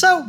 [0.00, 0.26] So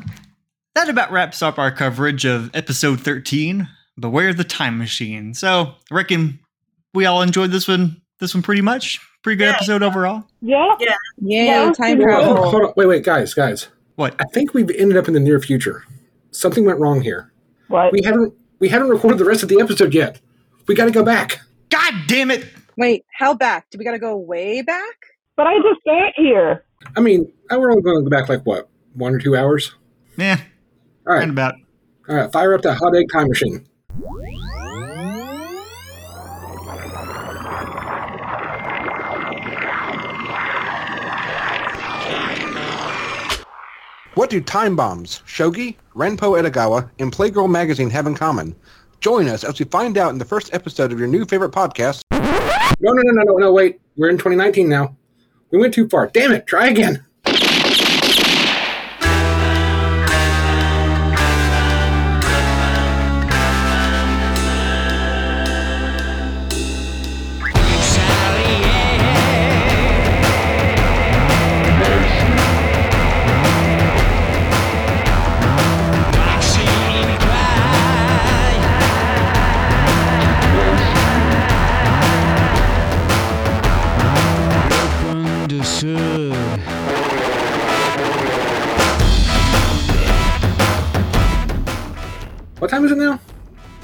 [0.75, 5.33] that about wraps up our coverage of episode 13, Beware the Time Machine.
[5.33, 6.39] So I reckon
[6.93, 8.99] we all enjoyed this one this one pretty much.
[9.23, 9.55] Pretty good Yeah.
[9.55, 10.25] episode overall.
[10.41, 10.75] Yeah.
[10.81, 10.95] Yeah.
[11.21, 12.51] Yeah, time Hold on, travel.
[12.51, 12.73] hold on.
[12.75, 13.69] Wait, wait, guys, guys.
[13.95, 14.13] What?
[14.19, 15.85] I think we've ended up in the near future.
[16.31, 17.31] Something went wrong here.
[17.69, 17.93] What?
[17.93, 20.19] We haven't we haven't recorded the rest of the episode yet.
[20.67, 21.39] We got to go back.
[21.69, 22.45] God damn it!
[22.77, 23.67] Wait, how back?
[23.71, 24.95] Do we gotta go way back?
[25.37, 26.65] But I just got here.
[26.97, 29.73] I mean, I we're only going to go back like what one or two hours.
[30.17, 30.41] Yeah,
[31.07, 31.55] All right, about.
[32.09, 32.31] all right.
[32.31, 33.65] Fire up the hot egg time machine.
[44.15, 48.53] What do time bombs, shogi, Renpo Edagawa, and Playgirl magazine have in common?
[48.99, 52.01] Join us as we find out in the first episode of your new favorite podcast.
[52.11, 53.53] No, no, no, no, no, no.
[53.53, 54.95] Wait, we're in 2019 now.
[55.51, 56.07] We went too far.
[56.07, 56.45] Damn it!
[56.45, 57.05] Try again.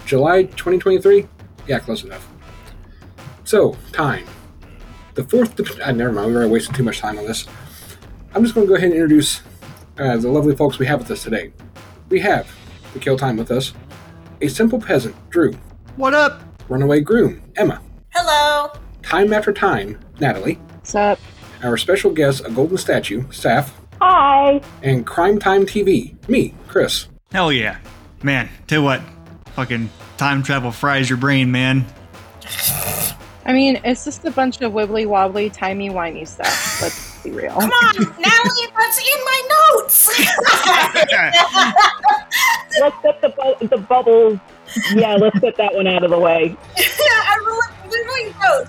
[0.07, 1.27] July 2023?
[1.67, 2.25] Yeah, close enough.
[3.43, 4.25] So, time.
[5.15, 5.55] The fourth.
[5.55, 7.45] Dip- uh, never mind, we already wasted too much time on this.
[8.33, 9.41] I'm just going to go ahead and introduce
[9.99, 11.51] uh, the lovely folks we have with us today.
[12.09, 12.49] We have,
[12.93, 13.73] to kill time with us,
[14.41, 15.53] a simple peasant, Drew,
[15.97, 16.41] What up?
[16.69, 17.81] runaway groom, Emma,
[18.13, 18.71] Hello.
[19.01, 21.19] time after time, Natalie, What's up?
[21.63, 24.61] our special guest, a golden statue, Saph, Hi.
[24.83, 27.07] and Crime Time TV, me, Chris.
[27.31, 27.77] Hell yeah,
[28.23, 28.49] man.
[28.67, 29.01] Tell you what,
[29.57, 31.83] fucking time travel fries your brain, man.
[33.43, 36.79] I mean, it's just a bunch of wibbly wobbly, timey wimey stuff.
[36.79, 37.53] Let's be real.
[37.53, 39.41] Come on, Natalie, what's in my
[39.73, 40.07] notes?
[42.79, 44.37] Let's get the bu- the bubbles.
[44.93, 46.55] Yeah, let's get that one out of the way.
[46.77, 48.67] yeah, I really, literally wrote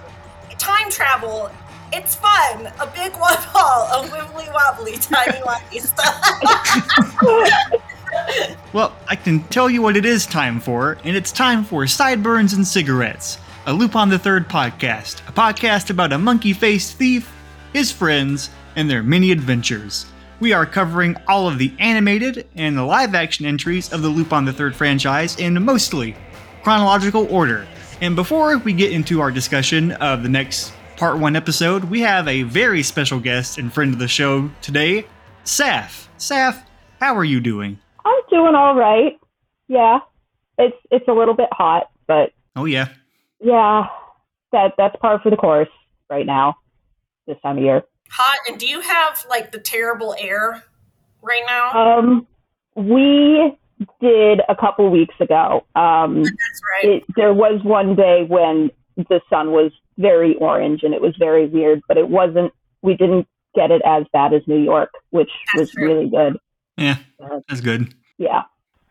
[0.58, 1.50] time travel.
[1.92, 2.72] It's fun.
[2.80, 6.22] A big one ball, a wibbly wobbly, timey wimey stuff.
[8.74, 12.52] Well, I can tell you what it is time for, and it's time for Sideburns
[12.52, 17.32] and Cigarettes, a Lupin the Third podcast, a podcast about a monkey-faced thief,
[17.72, 20.04] his friends, and their many adventures.
[20.38, 24.52] We are covering all of the animated and the live-action entries of the Lupin the
[24.52, 26.14] Third franchise in mostly
[26.62, 27.66] chronological order.
[28.02, 32.28] And before we get into our discussion of the next part one episode, we have
[32.28, 35.06] a very special guest and friend of the show today,
[35.46, 36.08] Saph.
[36.18, 36.62] Saph,
[37.00, 37.78] how are you doing?
[38.08, 39.18] I'm doing all right.
[39.68, 39.98] Yeah,
[40.58, 42.88] it's it's a little bit hot, but Oh yeah.
[43.40, 43.86] yeah,
[44.52, 45.68] that that's par for the course
[46.10, 46.56] right now.
[47.26, 47.82] This time of year.
[48.10, 48.38] Hot.
[48.48, 50.62] And do you have like the terrible air
[51.22, 51.98] right now?
[51.98, 52.26] Um,
[52.74, 53.56] we
[54.00, 55.66] did a couple weeks ago.
[55.76, 56.84] Um, That's right.
[56.96, 61.46] it, there was one day when the sun was very orange and it was very
[61.46, 62.52] weird, but it wasn't.
[62.82, 65.84] We didn't get it as bad as New York, which That's was true.
[65.86, 66.38] really good.
[66.78, 67.92] Yeah, Uh, that's good.
[68.18, 68.42] Yeah.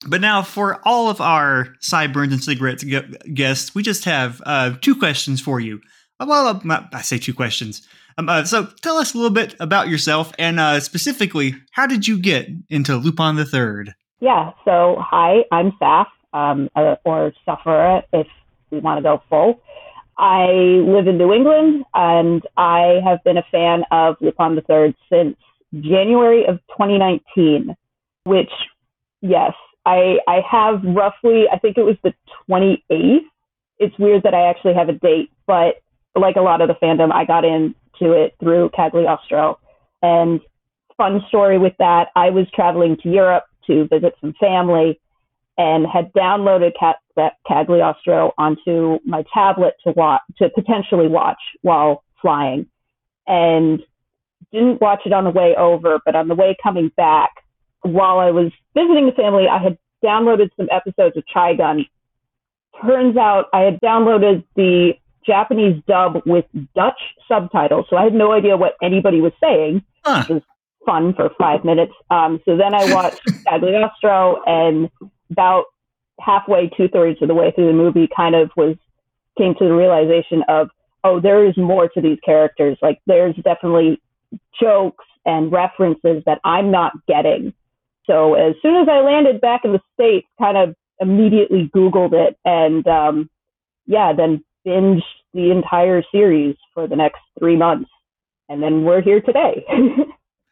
[0.08, 4.76] But now, for all of our sideburns and cigarettes gu- guests, we just have uh,
[4.82, 5.82] two questions for you.
[6.20, 7.88] Uh, Well, uh, I say two questions.
[8.18, 12.08] Um, uh, so, tell us a little bit about yourself, and uh, specifically, how did
[12.08, 13.94] you get into Lupin the Third?
[14.20, 14.52] Yeah.
[14.66, 18.28] So, hi, I'm Saph, um, uh, or Saphura, if
[18.72, 19.62] we want to go full.
[20.20, 20.46] I
[20.86, 25.38] live in New England, and I have been a fan of Lupin the Third since
[25.80, 27.76] January of 2019.
[28.26, 28.52] Which,
[29.22, 29.54] yes,
[29.86, 31.46] I I have roughly.
[31.52, 32.14] I think it was the
[32.50, 33.20] 28th.
[33.80, 35.76] It's weird that I actually have a date, but
[36.16, 39.60] like a lot of the fandom, I got into it through Cagliostro.
[40.02, 40.42] And
[40.98, 45.00] fun story with that, I was traveling to Europe to visit some family
[45.58, 46.74] and had downloaded
[47.48, 52.68] Cagliostro onto my tablet to watch to potentially watch while flying,
[53.28, 53.82] and
[54.52, 57.32] didn't watch it on the way over, but on the way coming back,
[57.88, 61.88] while I was visiting the family, I had downloaded some episodes of Trigun.
[62.86, 64.94] Turns out I had downloaded the
[65.26, 66.46] Japanese dub with
[66.76, 70.40] Dutch subtitles, so I had no idea what anybody was saying Huh.
[70.86, 71.92] fun for five minutes.
[72.10, 74.90] Um, so then I watched Cagliostro, and
[75.30, 75.66] about
[76.20, 78.76] halfway, two thirds of the way through the movie, kind of was
[79.38, 80.70] came to the realization of,
[81.04, 82.78] oh, there is more to these characters.
[82.82, 84.02] Like there's definitely
[84.60, 87.54] jokes and references that I'm not getting.
[88.08, 92.38] So as soon as I landed back in the States, kind of immediately Googled it
[92.46, 93.30] and, um,
[93.86, 97.90] yeah, then binged the entire series for the next three months.
[98.50, 99.66] And then we're here today.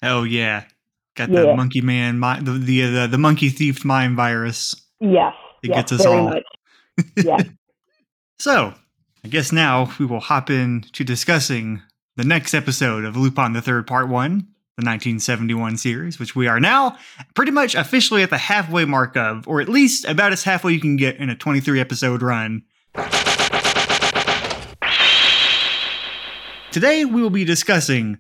[0.03, 0.65] Oh yeah,
[1.15, 1.55] got the Yeah.
[1.55, 4.75] monkey man, mi- the the the, the monkey thief mind virus.
[4.99, 5.33] yes.
[5.63, 6.29] It yes, gets us very all.
[6.29, 6.43] much.
[7.17, 7.37] Yeah.
[8.37, 8.73] So,
[9.23, 11.81] I guess now we will hop in to discussing
[12.17, 14.45] the next episode of Lupin the Third Part 1,
[14.77, 16.97] the 1971 series, which we are now
[17.33, 20.81] pretty much officially at the halfway mark of, or at least about as halfway you
[20.81, 22.61] can get in a 23 episode run.
[26.73, 28.17] Today we will be discussing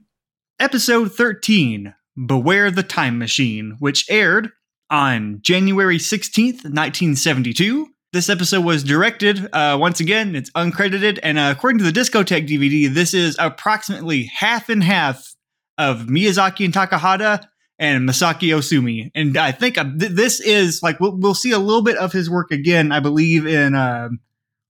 [0.57, 1.93] episode 13,
[2.25, 4.49] Beware the Time Machine, which aired
[4.89, 7.89] on January 16th, 1972.
[8.13, 12.47] This episode was directed, uh, once again, it's uncredited, and uh, according to the Discotek
[12.47, 15.34] DVD, this is approximately half and half
[15.77, 19.11] of Miyazaki and Takahata and Masaki Osumi.
[19.13, 22.13] And I think uh, th- this is like, we'll, we'll see a little bit of
[22.13, 24.09] his work again, I believe, in uh,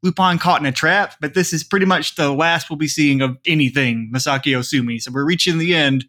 [0.01, 3.21] Lupin Caught in a Trap, but this is pretty much the last we'll be seeing
[3.21, 5.01] of anything Masaki Osumi.
[5.01, 6.05] So we're reaching the end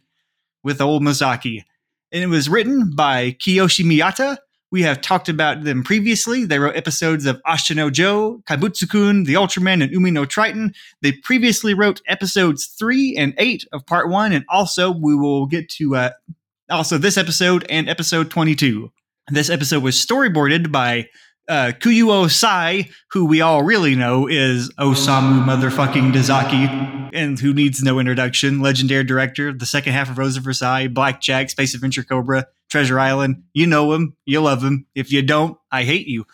[0.63, 1.65] with old Masaki.
[2.13, 4.39] And it was written by Kiyoshi Miyata.
[4.77, 6.45] We have talked about them previously.
[6.45, 10.75] They wrote episodes of Ashita no Joe, Kaibutsu-kun, The Ultraman, and Umi no Triton.
[11.01, 15.71] They previously wrote episodes three and eight of part one, and also we will get
[15.79, 16.11] to uh,
[16.69, 18.93] also this episode and episode 22.
[19.31, 21.09] This episode was storyboarded by
[21.49, 27.83] uh, Kuyuo Sai, who we all really know is Osamu motherfucking Dezaki, and who needs
[27.83, 28.61] no introduction.
[28.61, 33.43] Legendary director, the second half of Rose of Versailles, Blackjack, Space Adventure Cobra, Treasure Island.
[33.55, 34.87] You know him, you love him.
[34.95, 36.27] If you don't, I hate you.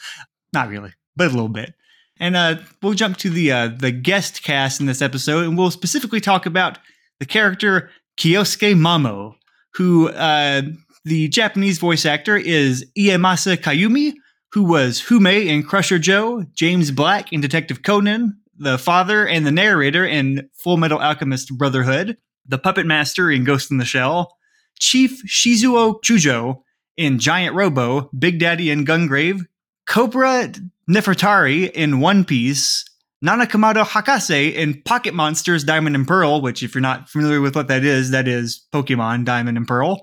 [0.52, 1.74] Not really, but a little bit.
[2.18, 5.70] And uh, we'll jump to the uh, the guest cast in this episode, and we'll
[5.70, 6.78] specifically talk about
[7.18, 9.34] the character Kyosuke Mamo,
[9.74, 10.62] who uh,
[11.04, 14.14] the Japanese voice actor is Iemasa Kayumi,
[14.52, 19.50] who was Hume in Crusher Joe, James Black in Detective Conan, the father and the
[19.50, 22.16] narrator in Full Metal Alchemist Brotherhood,
[22.46, 24.36] the puppet master in Ghost in the Shell,
[24.78, 26.62] Chief Shizuo Chujo
[26.96, 29.46] in Giant Robo, Big Daddy in Gungrave,
[29.86, 30.52] Cobra
[30.88, 32.84] Nefertari in One Piece,
[33.24, 37.68] Nanakamado Hakase in Pocket Monsters Diamond and Pearl, which, if you're not familiar with what
[37.68, 40.00] that is, that is Pokemon Diamond and Pearl,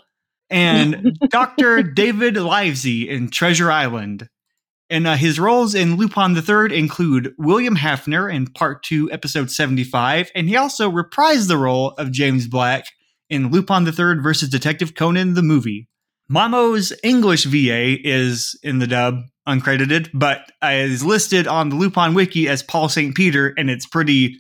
[0.50, 1.84] and Dr.
[1.84, 4.28] David Livesey in Treasure Island.
[4.90, 10.32] And uh, his roles in Lupin III include William Hafner in Part 2, Episode 75,
[10.34, 12.86] and he also reprised the role of James Black
[13.30, 15.88] in Lupin III versus Detective Conan the movie.
[16.28, 22.14] Mamo's English VA is in the dub, uncredited, but uh, is listed on the Lupin
[22.14, 23.16] Wiki as Paul St.
[23.16, 24.38] Peter, and it's pretty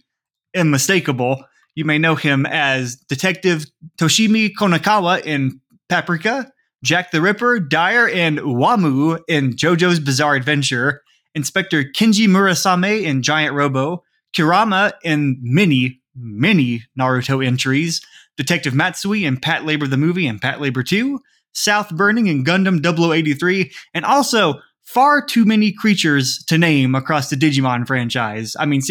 [0.55, 1.43] unmistakable.
[1.75, 3.65] You may know him as Detective
[3.99, 6.51] Toshimi Konakawa in Paprika,
[6.83, 11.01] Jack the Ripper, Dyer, and Wamuu in JoJo's Bizarre Adventure,
[11.35, 14.03] Inspector Kenji Murasame in Giant Robo,
[14.35, 18.01] Kurama in many, many Naruto entries,
[18.37, 21.19] Detective Matsui in Patlabor the Movie and Patlabor 2,
[21.53, 24.55] South Burning in Gundam 0083, and also
[24.89, 28.55] far too many creatures to name across the Digimon franchise.
[28.59, 28.81] I mean,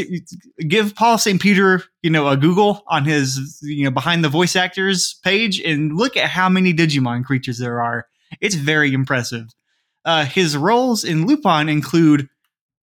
[0.69, 1.41] give Paul St.
[1.41, 5.97] Peter, you know, a Google on his, you know, behind the voice actors page and
[5.97, 8.07] look at how many Digimon creatures there are.
[8.41, 9.49] It's very impressive.
[10.05, 12.29] Uh, his roles in Lupin include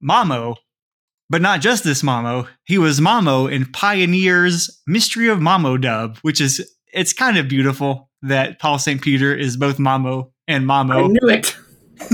[0.03, 0.57] Mamo,
[1.29, 2.49] but not just this Mamo.
[2.65, 8.09] He was Mamo in Pioneer's Mystery of Mamo dub, which is it's kind of beautiful
[8.23, 9.01] that Paul St.
[9.01, 11.05] Peter is both Mamo and Mamo.
[11.05, 11.55] I knew it.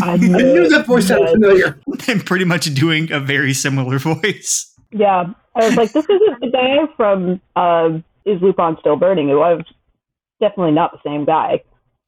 [0.02, 1.32] I I knew that voice sounded Yes.
[1.34, 1.80] familiar.
[2.08, 4.74] and pretty much doing a very similar voice.
[4.92, 9.30] Yeah, I was like, this isn't the guy from uh, Is Lupin Still Burning?
[9.30, 9.64] It was
[10.40, 11.62] definitely not the same guy.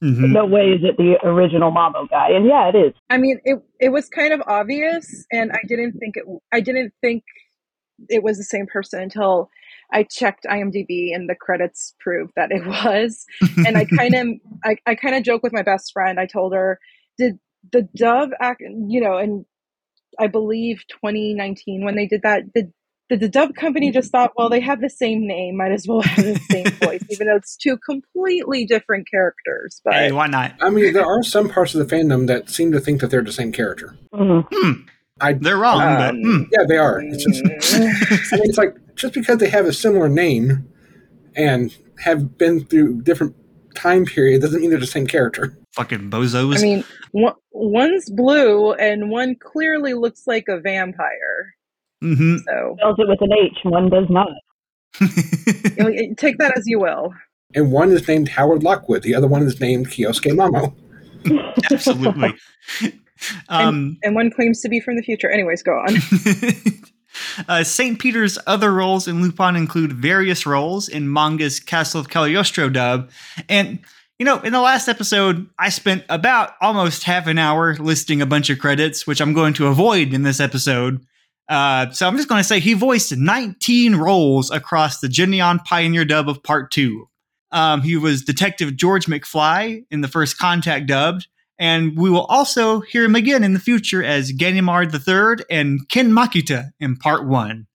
[0.04, 0.34] Mhm.
[0.34, 2.30] No way is it the original Mamo guy.
[2.32, 2.94] And yeah, it is.
[3.10, 6.26] I mean, it it was kind of obvious, and I didn't think it.
[6.52, 7.24] I didn't think
[8.10, 9.50] it was the same person until
[9.94, 13.26] I checked IMDb, and the credits proved that it was.
[13.66, 14.28] And I kind of,
[14.66, 16.20] I, I kind of joke with my best friend.
[16.20, 16.80] I told her,
[17.18, 17.40] did
[17.72, 18.62] the Dove act?
[18.62, 19.46] You know, and
[20.20, 22.74] I believe 2019 when they did that, did.
[23.10, 26.02] Did the Dove company just thought, well, they have the same name, might as well
[26.02, 29.82] have the same voice, even though it's two completely different characters.
[29.84, 30.54] But hey, why not?
[30.62, 33.22] I mean, there are some parts of the fandom that seem to think that they're
[33.22, 33.98] the same character.
[34.14, 34.48] Mhm.
[34.50, 34.72] Hmm,
[35.20, 36.44] I they're wrong, but Um, hmm.
[36.50, 37.02] yeah, they are.
[37.02, 37.44] It's just,
[38.34, 40.66] I mean, it's like just because they have a similar name
[41.36, 43.36] and have been through different
[43.76, 45.58] time period doesn't mean they're the same character.
[45.74, 46.58] Fucking bozos.
[46.58, 51.56] I mean, one, one's blue and one clearly looks like a vampire.
[52.02, 54.30] hmm So Spells it with an H, one does not.
[56.18, 57.14] take that as you will.
[57.56, 59.04] And one is named Howard Lockwood.
[59.04, 60.74] The other one is named Kyosuke Mamo.
[61.72, 62.34] Absolutely.
[63.50, 65.30] Um, and one claims to be from the future.
[65.30, 65.96] Anyways, go on.
[67.48, 68.00] uh, St.
[68.00, 73.10] Peter's other roles in Lupin include various roles in manga's Castle of Cagliostro dub.
[73.48, 73.80] And,
[74.24, 78.26] you know, in the last episode, I spent about almost half an hour listing a
[78.26, 81.06] bunch of credits, which I'm going to avoid in this episode.
[81.50, 86.06] Uh, so I'm just going to say he voiced 19 roles across the Geneon Pioneer
[86.06, 87.06] dub of Part 2.
[87.52, 91.28] Um, he was Detective George McFly in the first Contact dubbed,
[91.60, 96.12] and we will also hear him again in the future as Ganimard III and Ken
[96.14, 97.68] Makita in Part 1.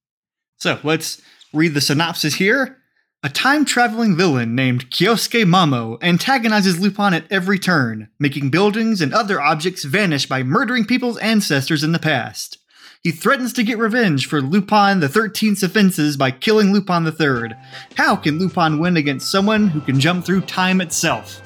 [0.56, 1.20] So let's
[1.52, 2.77] read the synopsis here.
[3.24, 9.12] A time traveling villain named Kyosuke Mamo antagonizes Lupin at every turn, making buildings and
[9.12, 12.58] other objects vanish by murdering people's ancestors in the past.
[13.02, 17.56] He threatens to get revenge for Lupin the 13th's offenses by killing Lupin III.
[17.96, 21.40] How can Lupin win against someone who can jump through time itself?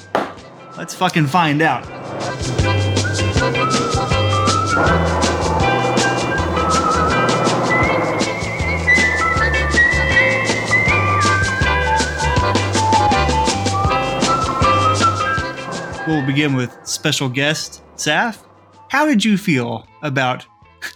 [0.76, 1.88] Let's fucking find out.
[16.06, 18.44] We'll begin with special guest Saph.
[18.88, 20.44] How did you feel about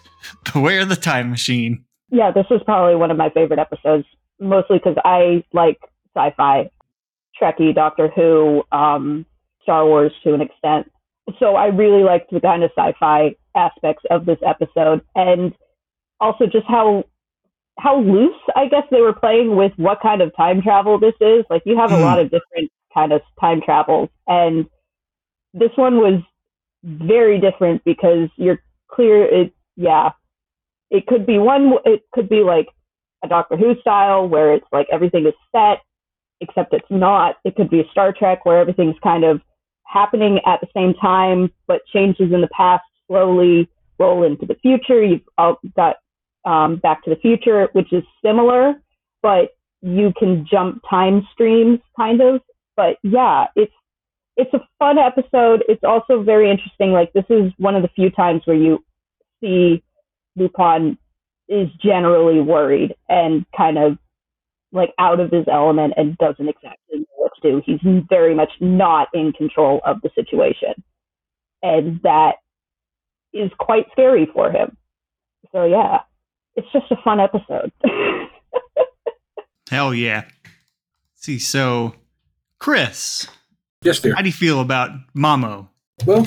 [0.52, 1.84] Beware the Time Machine?
[2.10, 4.04] Yeah, this was probably one of my favorite episodes,
[4.40, 5.78] mostly because I like
[6.16, 6.70] sci-fi,
[7.40, 9.24] Trekkie, Doctor Who, um,
[9.62, 10.90] Star Wars to an extent.
[11.38, 15.52] So I really liked the kind of sci-fi aspects of this episode, and
[16.20, 17.04] also just how
[17.78, 21.44] how loose I guess they were playing with what kind of time travel this is.
[21.50, 22.02] Like you have a Hmm.
[22.02, 24.66] lot of different kind of time travels, and
[25.56, 26.20] this one was
[26.84, 29.24] very different because you're clear.
[29.24, 30.10] It yeah,
[30.90, 31.72] it could be one.
[31.84, 32.68] It could be like
[33.24, 35.80] a Doctor Who style where it's like everything is set,
[36.40, 37.36] except it's not.
[37.44, 39.40] It could be a Star Trek where everything's kind of
[39.84, 45.02] happening at the same time, but changes in the past slowly roll into the future.
[45.02, 45.96] You've all got
[46.44, 48.74] um, Back to the Future, which is similar,
[49.22, 52.42] but you can jump time streams kind of.
[52.76, 53.72] But yeah, it's
[54.36, 55.64] it's a fun episode.
[55.68, 56.92] It's also very interesting.
[56.92, 58.84] Like this is one of the few times where you
[59.40, 59.82] see
[60.36, 60.98] Lupin
[61.48, 63.98] is generally worried and kind of
[64.72, 67.62] like out of his element and doesn't exactly know what to do.
[67.64, 70.82] He's very much not in control of the situation.
[71.62, 72.36] And that
[73.32, 74.76] is quite scary for him.
[75.52, 76.00] So yeah,
[76.56, 77.72] it's just a fun episode.
[79.70, 80.24] Hell yeah.
[81.14, 81.94] see, so
[82.58, 83.28] Chris,
[83.82, 84.14] Yes, dear.
[84.14, 85.68] how do you feel about Mamo?
[86.06, 86.26] Well,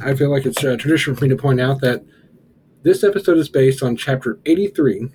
[0.00, 2.04] I feel like it's uh, tradition for me to point out that
[2.82, 5.08] this episode is based on chapter 83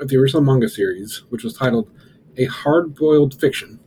[0.00, 1.90] of the original manga series, which was titled
[2.36, 3.80] A Hard Boiled Fiction,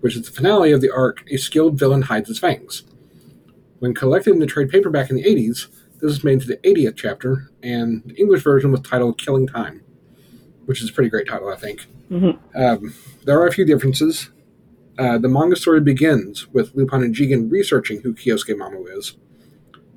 [0.00, 2.82] which is the finale of the arc A Skilled Villain Hides His Fangs.
[3.78, 6.96] When collected in the trade paperback in the 80s, this was made into the 80th
[6.96, 9.82] chapter, and the English version was titled Killing Time,
[10.64, 11.86] which is a pretty great title, I think.
[12.10, 12.38] Mhm.
[12.54, 14.30] Um, there are a few differences.
[14.98, 19.16] Uh, the manga story begins with Lupin and Jigen researching who Kyosuke Mamo is.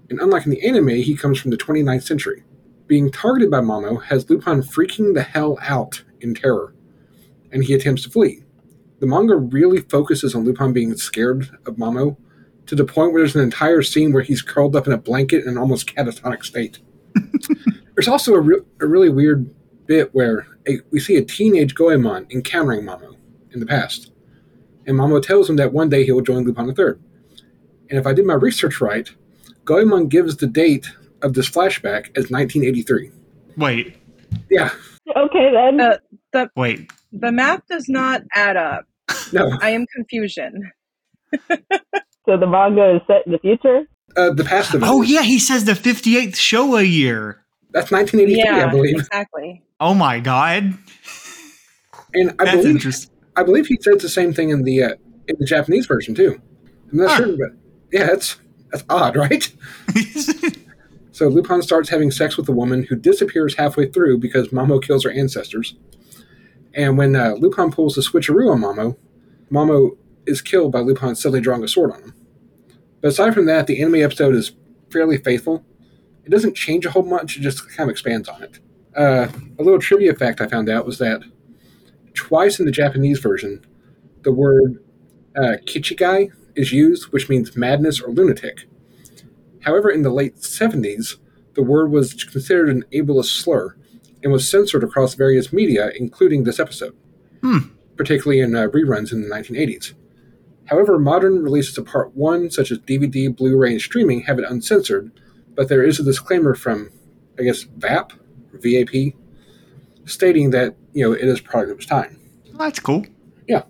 [0.10, 2.44] And unlike in the anime, he comes from the 29th century.
[2.88, 6.74] Being targeted by Mamo has Lupin freaking the hell out in terror,
[7.52, 8.44] and he attempts to flee.
[9.00, 12.18] The manga really focuses on Lupin being scared of Mamo
[12.66, 15.44] to the point where there's an entire scene where he's curled up in a blanket
[15.44, 16.80] in an almost catatonic state.
[17.96, 19.54] there's also a, re- a really weird
[19.86, 23.16] bit where a, we see a teenage Goemon encountering Mamo
[23.52, 24.12] in the past.
[24.88, 26.96] And Mamo tells him that one day he will join Lupin III.
[27.90, 29.10] And if I did my research right,
[29.66, 30.88] Goemon gives the date
[31.22, 33.12] of this flashback as 1983.
[33.58, 33.96] Wait,
[34.50, 34.72] Yeah,
[35.16, 35.82] okay then.
[36.34, 36.90] Uh, wait.
[37.12, 38.86] The math does not add up.
[39.34, 40.72] no, I am confusion.
[41.50, 43.82] so the manga is set in the future.
[44.16, 44.88] uh, the past of it.
[44.88, 47.44] Oh yeah, he says the 58th Showa year.
[47.72, 48.96] that's 1983, yeah, I believe.
[49.00, 49.64] exactly.
[49.80, 50.78] Oh my god.
[52.14, 53.12] And I That's believe interesting.
[53.38, 54.96] I believe he says the same thing in the uh,
[55.28, 56.42] in the Japanese version too.
[56.92, 57.58] I'm not sure, but
[57.92, 58.38] yeah, that's
[58.72, 59.50] that's odd, right?
[61.18, 65.04] So Lupin starts having sex with a woman who disappears halfway through because Mamo kills
[65.04, 65.74] her ancestors.
[66.76, 68.96] And when uh, Lupin pulls the switcheroo on Mamo,
[69.52, 72.14] Mamo is killed by Lupin suddenly drawing a sword on him.
[73.02, 74.52] But aside from that, the anime episode is
[74.92, 75.66] fairly faithful.
[76.24, 78.60] It doesn't change a whole much; it just kind of expands on it.
[78.96, 79.28] Uh,
[79.58, 81.24] a little trivia fact I found out was that
[82.18, 83.66] twice in the Japanese version,
[84.24, 84.84] the word
[85.36, 88.68] uh, kichigai is used, which means madness or lunatic.
[89.62, 91.18] However, in the late 70s,
[91.54, 93.76] the word was considered an ableist slur
[94.24, 96.96] and was censored across various media, including this episode,
[97.42, 97.70] Hmm.
[97.96, 99.94] particularly in uh, reruns in the 1980s.
[100.66, 104.46] However, modern releases of Part 1, such as DVD, Blu ray, and streaming, have it
[104.50, 105.12] uncensored,
[105.56, 106.90] but there is a disclaimer from,
[107.40, 108.12] I guess, VAP,
[108.54, 109.14] VAP,
[110.08, 112.20] stating that, you know, it is product of its time.
[112.54, 113.06] That's cool.
[113.48, 113.64] Yeah.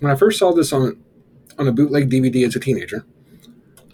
[0.00, 1.02] When I first saw this on,
[1.58, 3.06] on a bootleg DVD as a teenager,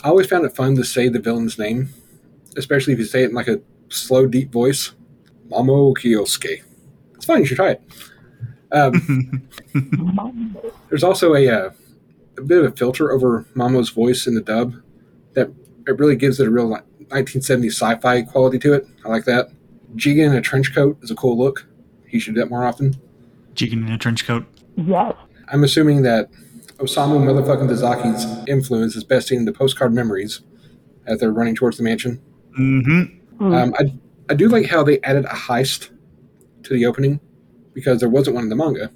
[0.02, 1.90] I always found it fun to say the villain's name,
[2.56, 4.92] especially if you say it in like a slow, deep voice.
[5.48, 6.62] Mamo Kiyosuke.
[7.14, 7.82] It's fun, you should try it.
[8.72, 9.48] Um,
[10.88, 11.70] There's also a, uh,
[12.36, 14.74] a bit of a filter over Mamo's voice in the dub
[15.34, 15.50] that
[15.86, 18.86] it really gives it a real like, 1970s sci-fi quality to it.
[19.04, 19.50] I like that.
[19.94, 21.66] Jigen in a trench coat is a cool look.
[22.06, 22.96] He should do that more often.
[23.54, 24.44] Jigen in a trench coat.
[24.76, 25.14] Yes.
[25.48, 26.30] I'm assuming that
[26.78, 30.40] Osamu motherfucking Dezaki's influence is best seen in the postcard memories
[31.06, 32.20] as they're running towards the mansion.
[32.58, 33.02] Mm-hmm.
[33.38, 33.54] Hmm.
[33.54, 33.94] Um, I,
[34.28, 35.90] I do like how they added a heist
[36.64, 37.20] to the opening
[37.72, 38.90] because there wasn't one in the manga.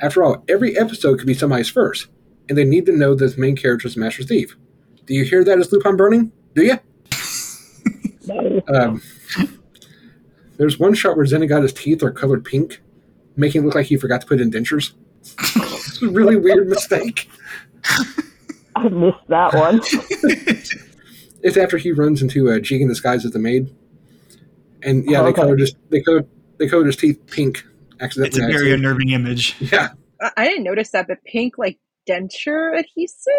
[0.00, 2.08] After all, every episode could be somebody's first,
[2.48, 4.56] and they need to know this main character is a master thief.
[5.04, 6.32] Do you hear that as Lupin burning?
[6.54, 6.78] Do you?
[8.26, 8.62] No.
[8.68, 9.02] Um,
[10.60, 12.80] there's one shot where Zenigata's teeth are colored pink,
[13.34, 14.92] making it look like he forgot to put in dentures.
[15.22, 17.28] it's a really weird mistake.
[18.76, 19.80] I missed that one.
[21.42, 23.74] It's after he runs into uh, Jigen disguised as the maid,
[24.82, 25.40] and yeah, they Okay.
[25.40, 27.64] colored his they colored they colored his teeth pink
[27.98, 29.56] Accidentally, It's a very unnerving image.
[29.58, 29.88] yeah,
[30.20, 33.32] I, I didn't notice that, but pink like denture adhesive.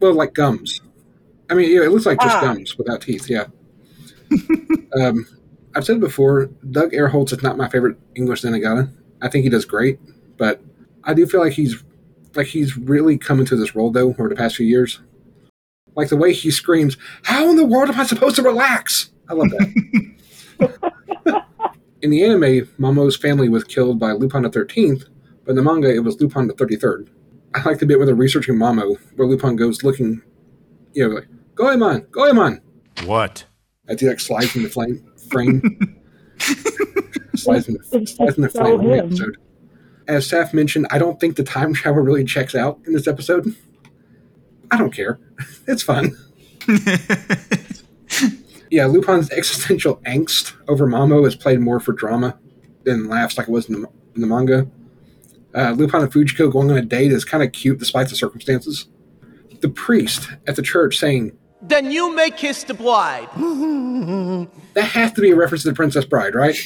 [0.00, 0.80] well, like gums.
[1.50, 2.40] I mean, it looks like just Ah.
[2.40, 3.28] gums without teeth.
[3.28, 3.44] Yeah.
[4.98, 5.26] um,
[5.78, 6.46] I've said before.
[6.72, 8.92] Doug Erholtz is not my favorite English Zenigata.
[9.22, 10.00] I think he does great,
[10.36, 10.60] but
[11.04, 11.84] I do feel like he's
[12.34, 14.98] like he's really come into this role though over the past few years.
[15.94, 19.34] Like the way he screams, "How in the world am I supposed to relax?" I
[19.34, 20.14] love that.
[22.02, 25.04] in the anime, Momo's family was killed by Lupin the Thirteenth,
[25.44, 27.08] but in the manga, it was Lupin the Thirty Third.
[27.54, 30.22] I like the bit where they're researching Mamo, where Lupin goes looking,
[30.92, 32.62] you know, like Goemon, Goemon,
[33.04, 33.44] What?
[33.86, 36.00] as he like slides in the flame frame.
[37.34, 39.36] slides in the, slides in the so flame in the episode.
[40.06, 43.54] As Saph mentioned, I don't think the time travel really checks out in this episode.
[44.70, 45.18] I don't care.
[45.66, 46.16] It's fun.
[48.70, 52.38] Yeah, Lupin's existential angst over Mamo is played more for drama
[52.84, 54.68] than laughs like it was in the, in the manga.
[55.54, 58.86] Uh, Lupin and Fujiko going on a date is kind of cute despite the circumstances.
[59.60, 63.28] The priest at the church saying, Then you may kiss the bride.
[64.74, 66.56] that has to be a reference to the Princess Bride, right?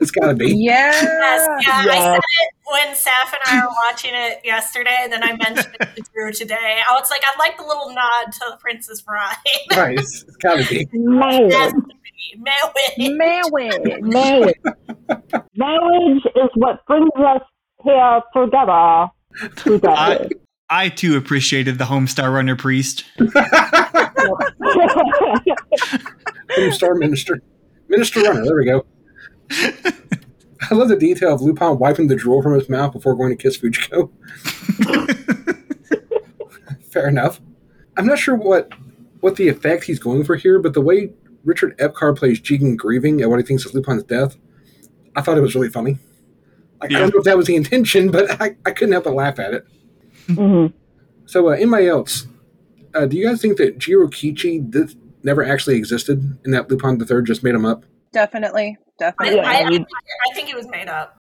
[0.00, 0.54] It's got to be.
[0.56, 0.92] Yeah.
[0.92, 5.24] Yes, yeah, I said it when Saph and I were watching it yesterday, and then
[5.24, 6.80] I mentioned it to Drew today.
[6.88, 9.34] I was like, I'd like the little nod to the Princess Bride.
[9.76, 10.88] Right, it's, it's got to be.
[10.92, 11.52] Marriage.
[11.52, 12.38] Has to be.
[12.38, 13.52] Marriage.
[13.52, 14.02] Marriage.
[14.02, 14.56] Marriage.
[15.56, 17.42] Marriage is what brings us
[17.82, 19.08] here together.
[19.56, 19.88] Together.
[19.88, 20.28] I,
[20.70, 23.04] I too appreciated the Homestar Runner priest.
[26.50, 27.40] Homestar Minister.
[27.88, 28.84] Minister Runner, there we go.
[30.70, 33.42] I love the detail of Lupin wiping the drool from his mouth before going to
[33.42, 34.10] kiss Fujiko.
[36.90, 37.40] Fair enough.
[37.96, 38.72] I'm not sure what
[39.20, 41.12] what the effect he's going for here, but the way
[41.44, 44.36] Richard Epcar plays Jigen grieving at what he thinks is Lupin's death,
[45.16, 45.98] I thought it was really funny.
[46.80, 49.14] Like, I don't know if that was the intention, but I, I couldn't help but
[49.14, 49.66] laugh at it.
[50.28, 50.72] Mhm.
[51.26, 52.26] So, uh, anybody else,
[52.94, 57.22] uh, do you guys think that Jirokichi did, never actually existed and that Lupin III
[57.22, 57.84] just made him up?
[58.14, 58.78] Definitely.
[58.98, 59.40] Definitely.
[59.40, 59.86] I, I, think,
[60.30, 61.18] I think it was made up.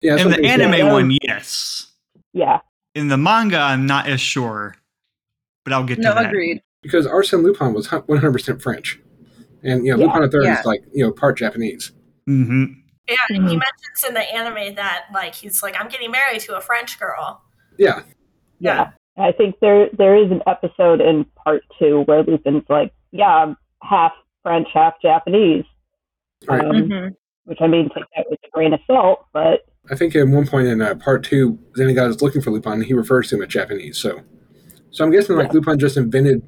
[0.00, 0.92] Yeah, that's In the anime Yeah.
[0.92, 1.92] one, yes.
[2.32, 2.60] yeah.
[2.94, 4.74] In the manga, I'm not as sure,
[5.64, 6.24] but I'll get to No, that.
[6.30, 6.62] agreed.
[6.82, 8.98] because Arsène Lupin was 100% French,
[9.62, 10.58] and you know Yeah, Lupin III yeah.
[10.60, 11.92] is like you know part Japanese.
[12.26, 12.64] Mm-hmm.
[13.10, 13.60] Yeah, and he Mhm.
[13.60, 17.42] mentions in the anime that like he's like, I'm getting married to a French girl.
[17.76, 18.00] Yeah,
[18.60, 18.90] Yeah.
[19.18, 23.56] I think there there is an episode in part two where Lupin's like, yeah, I'm
[23.82, 25.64] half French, half Japanese.
[26.48, 26.64] Right.
[26.64, 27.16] Um, Mhm.
[27.44, 30.46] Which I mean, take that with a grain of salt, but I think at one
[30.46, 33.42] point in uh, part two, Zenigata is looking for Lupin, and he refers to him
[33.42, 33.98] as Japanese.
[33.98, 34.20] So,
[34.90, 35.54] so I'm guessing like Yeah.
[35.54, 36.42] Lupin just invented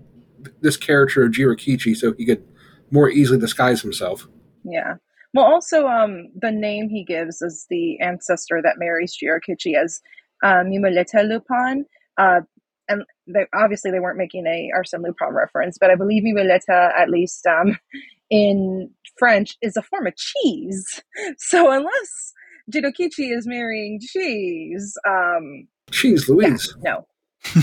[0.60, 2.44] this character of Jirokichi so he could
[2.90, 4.28] more easily disguise himself.
[4.64, 4.94] Yeah.
[5.34, 10.00] Well, also, um, the name he gives is the ancestor that marries Jirokichi as
[10.44, 11.86] uh, Mimolette Lupin.
[12.18, 12.40] Uh,
[12.88, 17.08] and they, obviously, they weren't making a Arsène Lupin reference, but I believe Mimolette, at
[17.10, 17.78] least um,
[18.30, 21.02] in French, is a form of cheese.
[21.38, 22.32] So unless
[22.72, 26.74] Jirokichi is marrying cheese, um, Jeez, Louise.
[26.82, 27.06] no.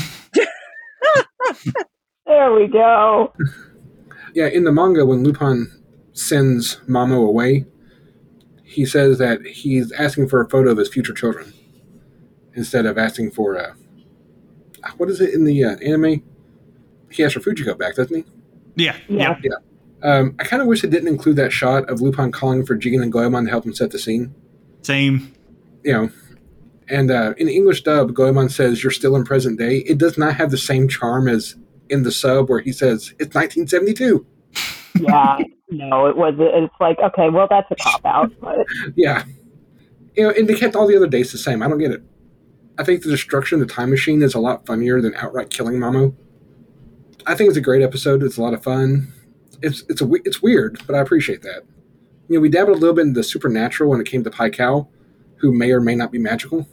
[2.25, 3.33] there we go.
[4.33, 5.71] Yeah, in the manga, when Lupin
[6.13, 7.65] sends Mamo away,
[8.63, 11.53] he says that he's asking for a photo of his future children
[12.53, 13.75] instead of asking for a,
[14.97, 16.23] what is it in the uh, anime?
[17.11, 18.25] He asks for Fujiko back, doesn't he?
[18.75, 18.95] Yeah.
[19.07, 19.37] Yeah.
[19.43, 19.55] Yeah.
[20.01, 23.01] Um, I kind of wish it didn't include that shot of Lupin calling for Jigen
[23.01, 24.33] and Goemon to help him set the scene.
[24.81, 25.33] Same.
[25.83, 26.09] You know,
[26.89, 30.17] and uh, in the English dub, Goemon says, "You're still in present day." It does
[30.17, 31.55] not have the same charm as
[31.89, 34.25] in the sub where he says, "It's 1972."
[34.99, 35.37] yeah,
[35.69, 36.35] no, it was.
[36.39, 38.31] It's like okay, well, that's a cop out.
[38.41, 38.65] But
[38.95, 39.23] Yeah,
[40.15, 41.61] you know, and they kept all the other dates the same.
[41.61, 42.03] I don't get it.
[42.79, 45.75] I think the destruction of the time machine is a lot funnier than outright killing
[45.75, 46.15] Mamo.
[47.27, 48.23] I think it's a great episode.
[48.23, 49.11] It's a lot of fun.
[49.61, 51.63] It's it's a it's weird, but I appreciate that.
[52.29, 54.87] You know, we dabbled a little bit in the supernatural when it came to Pycal,
[55.35, 56.65] who may or may not be magical,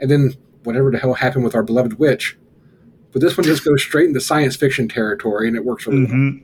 [0.00, 2.38] and then whatever the hell happened with our beloved witch.
[3.12, 6.14] But this one just goes straight into science fiction territory, and it works really well.
[6.14, 6.42] Mhm.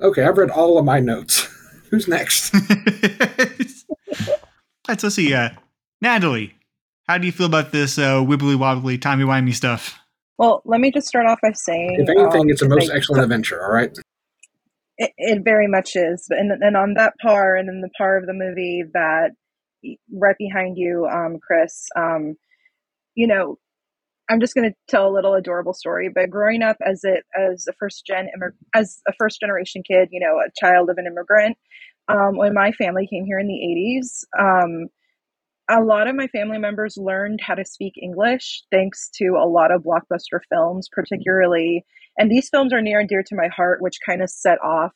[0.00, 1.48] Okay, I've read all of my notes.
[1.90, 2.54] Who's next?
[4.88, 5.34] Let's let's see.
[5.34, 5.50] Uh,
[6.00, 6.54] Natalie,
[7.06, 9.98] how do you feel about this uh, wibbly wobbly timey wimey stuff?
[10.38, 12.96] Well, let me just start off by saying, If anything, um, it's a most like,
[12.96, 13.62] excellent adventure.
[13.62, 13.96] All right.
[14.98, 18.26] It, it very much is, and and on that par, and then the par of
[18.26, 19.30] the movie that
[20.12, 21.86] right behind you, um, Chris.
[21.96, 22.36] Um,
[23.14, 23.58] you know,
[24.28, 26.10] I'm just going to tell a little adorable story.
[26.12, 28.28] But growing up as it as a first gen
[28.74, 31.56] as a first generation kid, you know, a child of an immigrant,
[32.08, 34.88] um, when my family came here in the 80s, um,
[35.68, 39.72] a lot of my family members learned how to speak English thanks to a lot
[39.72, 41.84] of blockbuster films, particularly.
[42.16, 44.92] And these films are near and dear to my heart, which kind of set off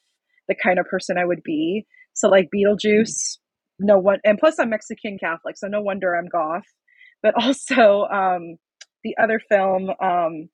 [0.49, 1.87] the kind of person I would be.
[2.15, 3.39] So, like Beetlejuice,
[3.79, 6.67] no one, and plus I'm Mexican Catholic, so no wonder I'm goth.
[7.23, 8.57] But also, um,
[9.03, 10.49] the other film, um,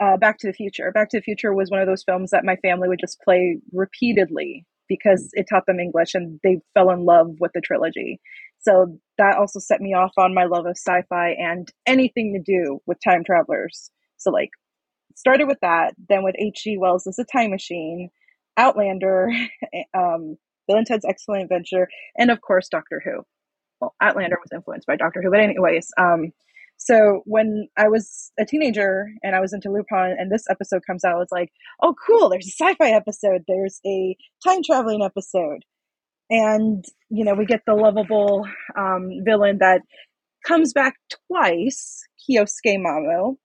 [0.00, 0.90] uh, Back to the Future.
[0.92, 3.58] Back to the Future was one of those films that my family would just play
[3.72, 8.20] repeatedly because it taught them English and they fell in love with the trilogy.
[8.64, 12.80] So that also set me off on my love of sci-fi and anything to do
[12.86, 13.90] with time travelers.
[14.16, 14.50] So like
[15.14, 16.78] started with that, then with H.G.
[16.78, 18.10] Wells' as a time machine,
[18.56, 19.30] Outlander,
[19.94, 23.22] um, Bill and Ted's Excellent Adventure, and of course Doctor Who.
[23.80, 26.32] Well, Outlander was influenced by Doctor Who, but anyways, um,
[26.76, 31.04] so when I was a teenager and I was into Lupin, and this episode comes
[31.04, 31.50] out, it's like,
[31.82, 32.28] oh, cool!
[32.28, 33.42] There's a sci-fi episode.
[33.46, 35.64] There's a time traveling episode,
[36.30, 38.46] and you know we get the lovable
[38.78, 39.82] um, villain that
[40.46, 40.94] comes back
[41.28, 43.36] twice, Kyosuke Mamo.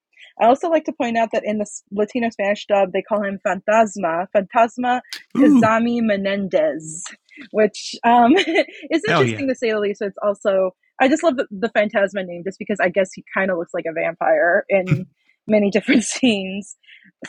[0.41, 3.39] I also like to point out that in the Latino Spanish dub, they call him
[3.45, 5.01] Fantasma, Fantasma.
[5.35, 7.03] Kazami Menendez,
[7.51, 10.01] which um, is interesting to say the least.
[10.01, 13.51] It's also I just love the, the Phantasma name just because I guess he kind
[13.51, 15.07] of looks like a vampire in
[15.47, 16.77] many different scenes.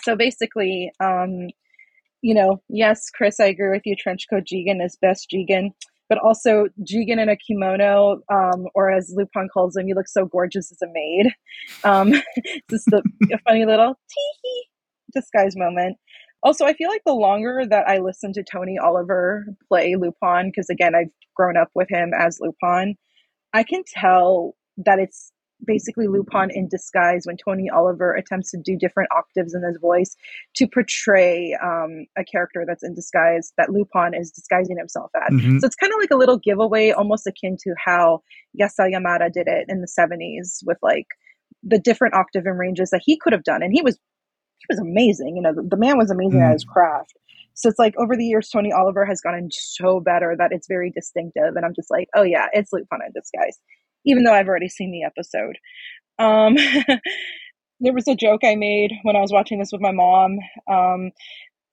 [0.02, 1.48] So basically, um,
[2.22, 3.96] you know, yes, Chris, I agree with you.
[3.96, 5.70] Trenchcoat Jigen is best Jigen,
[6.08, 10.26] but also Jigen in a kimono, um, or as Lupin calls him, you look so
[10.26, 11.32] gorgeous as a maid.
[11.84, 12.12] Um,
[12.70, 13.02] just a,
[13.32, 14.64] a funny little tee
[15.14, 15.96] disguise moment.
[16.42, 20.70] Also, I feel like the longer that I listen to Tony Oliver play Lupin, because
[20.70, 22.96] again, I've grown up with him as Lupin,
[23.52, 25.32] I can tell that it's
[25.64, 30.16] basically Lupin in disguise when Tony Oliver attempts to do different octaves in his voice
[30.56, 35.32] to portray um, a character that's in disguise that Lupin is disguising himself as.
[35.32, 35.60] Mhm.
[35.60, 38.22] So it's kind of like a little giveaway, almost akin to how
[38.58, 41.06] Yasuo Yamada did it in the 70s with like
[41.62, 43.62] the different octave and ranges that he could have done.
[43.62, 43.98] And he was
[44.58, 45.36] he was amazing.
[45.36, 47.14] You know, the, the man was amazing at his craft.
[47.54, 50.90] So it's like over the years, Tony Oliver has gotten so better that it's very
[50.90, 51.56] distinctive.
[51.56, 53.58] And I'm just like, oh yeah, it's Lupin in disguise,
[54.04, 55.56] even though I've already seen the episode.
[56.18, 56.56] Um,
[57.80, 60.38] there was a joke I made when I was watching this with my mom.
[60.70, 61.10] Um,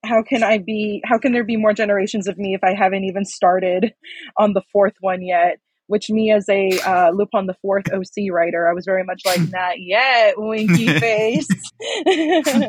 [0.04, 1.02] how can I be?
[1.06, 3.94] How can there be more generations of me if I haven't even started
[4.38, 5.60] on the fourth one yet?
[5.88, 9.40] Which me as a uh, Lupin the Fourth OC writer, I was very much like,
[9.52, 11.48] not yet, winky face.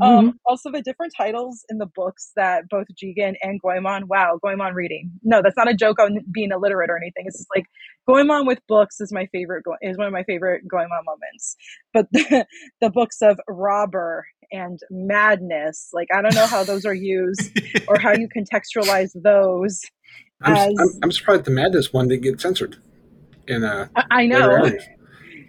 [0.00, 4.74] um, also, the different titles in the books that both Jigen and Goemon, wow, Goemon
[4.74, 5.10] reading.
[5.22, 7.24] No, that's not a joke on being illiterate or anything.
[7.26, 7.66] It's just like
[8.06, 9.64] Goemon with books is my favorite.
[9.64, 11.56] Go- is one of my favorite Goemon moments.
[11.92, 12.46] But the,
[12.80, 17.98] the books of Robber and Madness, like I don't know how those are used or
[17.98, 19.80] how you contextualize those.
[20.42, 22.76] I'm, As- I'm, I'm surprised the Madness one didn't get censored.
[23.48, 24.70] In uh, I, know.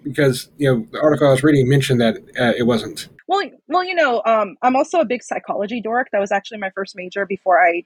[0.03, 3.09] because you know the article I was reading mentioned that uh, it wasn't.
[3.27, 6.09] Well, well, you know, um, I'm also a big psychology dork.
[6.11, 7.83] That was actually my first major before I,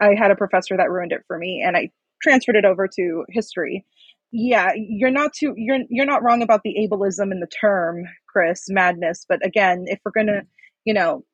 [0.00, 1.90] I had a professor that ruined it for me, and I
[2.22, 3.84] transferred it over to history.
[4.30, 8.66] Yeah, you're not too you're you're not wrong about the ableism in the term, Chris,
[8.68, 9.26] madness.
[9.28, 10.42] But again, if we're gonna,
[10.84, 11.24] you know,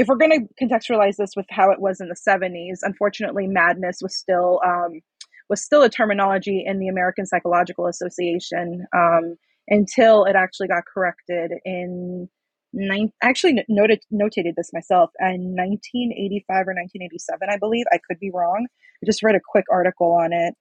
[0.00, 4.16] if we're gonna contextualize this with how it was in the 70s, unfortunately, madness was
[4.16, 5.00] still um,
[5.48, 8.86] was still a terminology in the American Psychological Association.
[8.96, 9.36] Um,
[9.70, 12.28] until it actually got corrected in
[12.72, 13.12] nine.
[13.22, 17.86] Actually noted notated this myself in 1985 or 1987, I believe.
[17.92, 18.66] I could be wrong.
[19.02, 20.54] I just read a quick article on it.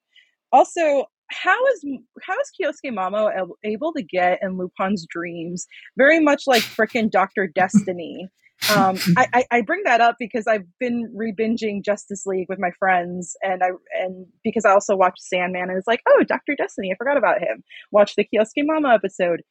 [0.51, 1.85] Also, how is
[2.23, 3.29] how is Kyosuke Mamo
[3.63, 5.67] able to get in Lupin's dreams?
[5.97, 8.29] Very much like frickin' Doctor Destiny.
[8.75, 13.35] Um, I, I, bring that up because I've been re-binging Justice League with my friends,
[13.41, 13.69] and I
[14.01, 17.39] and because I also watched Sandman, and it's like, oh, Doctor Destiny, I forgot about
[17.39, 17.63] him.
[17.91, 19.41] Watch the Kyosuke Mama episode.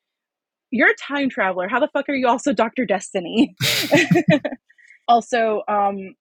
[0.70, 1.68] You're a time traveler.
[1.68, 3.54] How the fuck are you also Doctor Destiny?
[5.08, 6.14] also, um,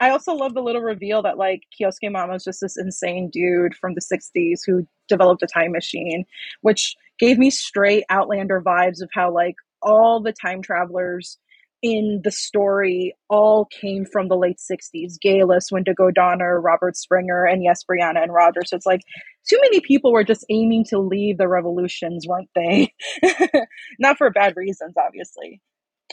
[0.00, 3.76] I also love the little reveal that like Kyosuke Mamo is just this insane dude
[3.76, 6.24] from the 60s who developed a time machine,
[6.62, 11.38] which gave me straight Outlander vibes of how like all the time travelers
[11.82, 15.14] in the story all came from the late 60s.
[15.24, 18.60] Geillis, Wendigo Donner, Robert Springer, and yes, Brianna and Roger.
[18.64, 19.02] So it's like
[19.48, 22.92] too many people were just aiming to leave the revolutions, weren't they?
[23.98, 25.60] Not for bad reasons, obviously.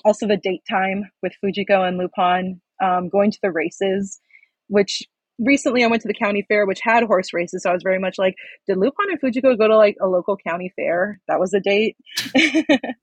[0.03, 4.19] Also, the date time with Fujiko and Lupin um, going to the races,
[4.67, 5.03] which
[5.37, 7.63] recently I went to the county fair, which had horse races.
[7.63, 8.35] So I was very much like,
[8.67, 11.19] did Lupin and Fujiko go to like a local county fair?
[11.27, 11.95] That was a date.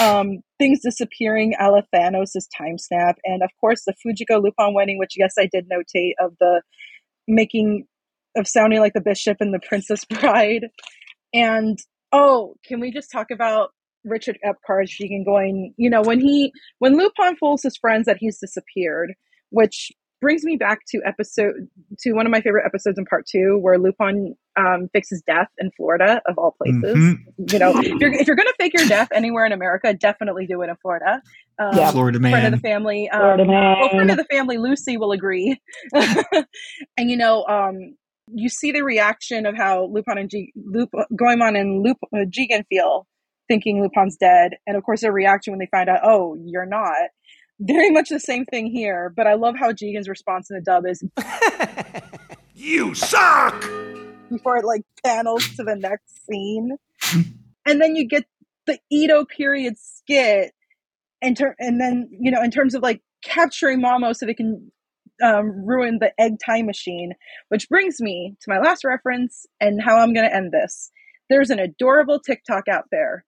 [0.00, 1.70] um, things disappearing, a
[2.56, 6.34] time snap, and of course the Fujiko Lupin wedding, which yes, I did notate of
[6.40, 6.62] the
[7.26, 7.86] making
[8.36, 10.66] of sounding like the bishop and the princess bride.
[11.34, 11.78] And
[12.12, 13.70] oh, can we just talk about
[14.04, 18.38] Richard Epcar Jigen going, you know, when he when Lupin fools his friends that he's
[18.38, 19.14] disappeared,
[19.50, 21.68] which brings me back to episode
[22.00, 25.70] to one of my favorite episodes in part two where Lupin um, fixes death in
[25.76, 26.96] Florida of all places.
[26.96, 27.44] Mm-hmm.
[27.52, 30.60] You know, if you're if you're gonna fake your death anywhere in America, definitely do
[30.62, 31.22] it in Florida.
[31.58, 31.90] Um, Yeah.
[31.90, 32.32] Florida man.
[32.32, 35.60] Friend of the family, um, Florida well, friend of the family, Lucy will agree.
[35.92, 37.96] and you know, um,
[38.32, 42.64] you see the reaction of how Lupin and G- Lup- Goemon and Lup- uh, Jigen
[42.68, 43.06] feel,
[43.48, 46.94] thinking Lupin's dead, and of course their reaction when they find out, oh, you're not.
[47.60, 50.84] Very much the same thing here, but I love how Jigen's response in the dub
[50.86, 51.02] is
[52.54, 53.60] You suck!
[54.30, 56.76] before it like panels to the next scene,
[57.66, 58.24] and then you get
[58.66, 60.52] the Edo period skit,
[61.22, 64.70] and ter- and then you know in terms of like capturing Momo so they can
[65.22, 67.14] um, ruin the egg time machine,
[67.48, 70.90] which brings me to my last reference and how I'm going to end this.
[71.28, 73.24] There's an adorable TikTok out there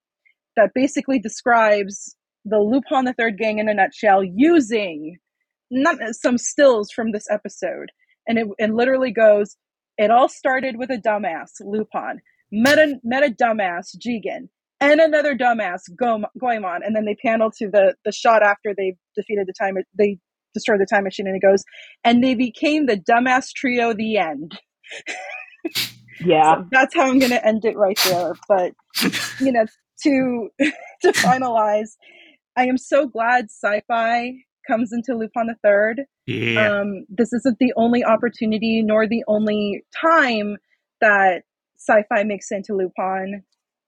[0.57, 5.17] that basically describes the Lupin the Third gang in a nutshell using
[5.71, 7.91] not some stills from this episode,
[8.27, 9.57] and it and literally goes.
[9.99, 14.49] It all started with a dumbass, Lupin, met a, met a dumbass, Jigen,
[14.81, 16.81] and another dumbass, Go- Goemon.
[16.83, 20.19] And then they panel to the, the shot after they defeated the time, they
[20.55, 21.65] destroyed the time machine, and it goes,
[22.03, 24.59] and they became the dumbass trio, the end.
[26.25, 26.57] Yeah.
[26.61, 28.35] So that's how I'm going to end it right there.
[28.47, 28.73] But,
[29.41, 29.65] you know,
[30.03, 30.49] to,
[31.03, 31.97] to finalize,
[32.57, 34.33] I am so glad sci fi
[34.67, 36.81] comes into Lupin the Third Yeah.
[36.81, 40.57] um, this isn't the only opportunity nor the only time
[41.01, 41.43] that
[41.79, 43.43] sci-fi makes into Lupin.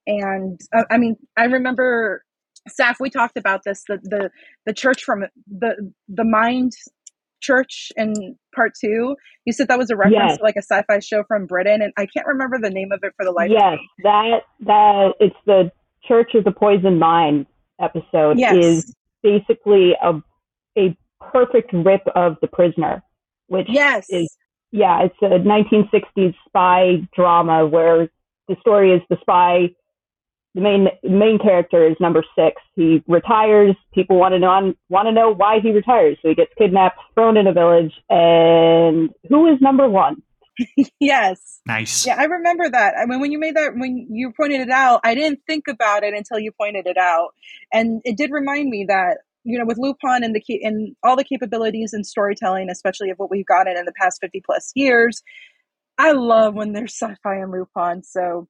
[0.07, 2.25] And uh, I mean, I remember,
[2.68, 3.85] Saph, we talked about this.
[3.87, 4.31] The the
[4.66, 6.72] the church from the the mind
[7.42, 9.16] church in part two.
[9.44, 10.38] You said that was a reference Yes.
[10.38, 13.12] to like a sci-fi show from Britain, and I can't remember the name of it
[13.16, 13.51] for the life.
[13.53, 15.70] Yes, that that it's the
[16.09, 17.46] Church of the Poison Mind
[17.83, 18.55] episode Yes.
[18.57, 20.21] is basically a
[20.79, 23.03] a perfect rip of The Prisoner,
[23.49, 24.07] which Yes.
[24.09, 24.35] is
[24.75, 28.09] yeah, it's a 1960s spy drama where
[28.49, 29.71] the story is the spy.
[30.55, 32.61] The main main character is number six.
[32.75, 33.75] He retires.
[33.95, 36.18] People want to know want to know why he retires.
[36.23, 40.23] So he gets kidnapped, thrown in a village, and who is number one?
[41.01, 41.61] yes.
[41.67, 42.07] Nice.
[42.07, 42.95] Yeah, I remember that.
[42.99, 46.03] I mean, when you made that, when you pointed it out, I didn't think about
[46.03, 47.31] it until you pointed it out,
[47.73, 51.17] and it did remind me that you know, with Lupin and the key and all
[51.17, 55.23] the capabilities in storytelling, especially of what we've gotten in the past fifty plus years,
[55.99, 58.03] I love when there's sci-fi and Lupin.
[58.05, 58.49] So,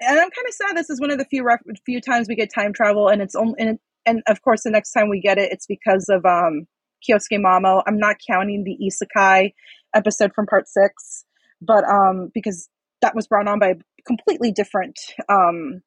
[0.00, 0.76] and I'm kind of sad.
[0.76, 3.34] This is one of the few ref- few times we get time travel, and it's
[3.34, 6.66] only and, and of course the next time we get it, it's because of um
[7.08, 7.82] Kyosuke Mamo.
[7.86, 9.52] I'm not counting the Isekai
[9.94, 11.24] episode from part six,
[11.60, 12.68] but um because
[13.02, 13.74] that was brought on by a
[14.06, 15.80] completely different um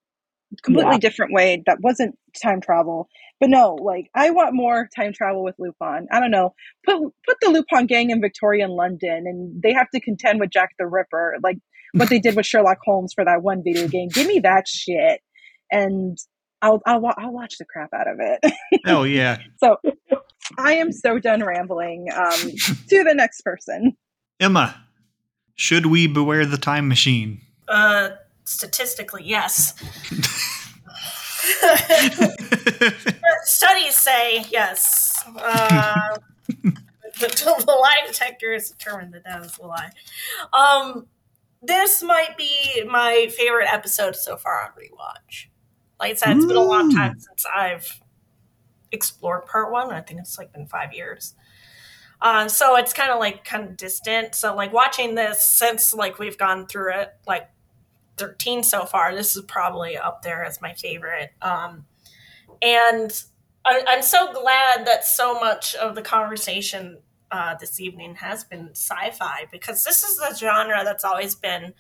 [0.63, 0.99] completely Yeah.
[0.99, 3.09] different way that wasn't time travel.
[3.39, 6.07] But no, like I want more time travel with Lupin.
[6.11, 6.53] I don't know.
[6.85, 10.69] Put put the Lupin gang in Victorian London and they have to contend with Jack
[10.79, 11.57] the Ripper, like
[11.93, 14.09] what they did with Sherlock Holmes for that one video game.
[14.09, 15.19] Give me that shit.
[15.71, 16.17] And
[16.61, 18.53] I'll I'll, I'll watch the crap out of it.
[18.85, 19.39] Oh yeah.
[19.57, 19.77] so
[20.57, 22.07] I am so done rambling.
[22.15, 22.51] Um,
[22.89, 23.95] to the next person.
[24.39, 24.85] Emma,
[25.55, 27.41] should we beware the time machine?
[27.67, 28.11] Uh,
[28.43, 29.73] statistically, yes.
[33.43, 35.23] Studies say yes.
[35.37, 39.91] Uh, the, the lie detector has determined that that is a lie.
[40.53, 41.07] Um,
[41.61, 45.47] this might be my favorite episode so far on rewatch.
[45.99, 48.01] Like I said, it's been a long time since I've
[48.95, 49.91] explored part one.
[49.91, 51.35] I think it's like been five years.
[52.21, 54.35] Uh, so it's kind of like kind of distant.
[54.35, 57.49] So like watching this since like we've gone through it like
[58.17, 61.31] 13 so far, this is probably up there as my favorite.
[61.41, 61.85] Um,
[62.61, 63.11] and
[63.65, 66.99] I, I'm so glad that so much of the conversation
[67.31, 71.73] uh, this evening has been sci-fi because this is the genre that's always been.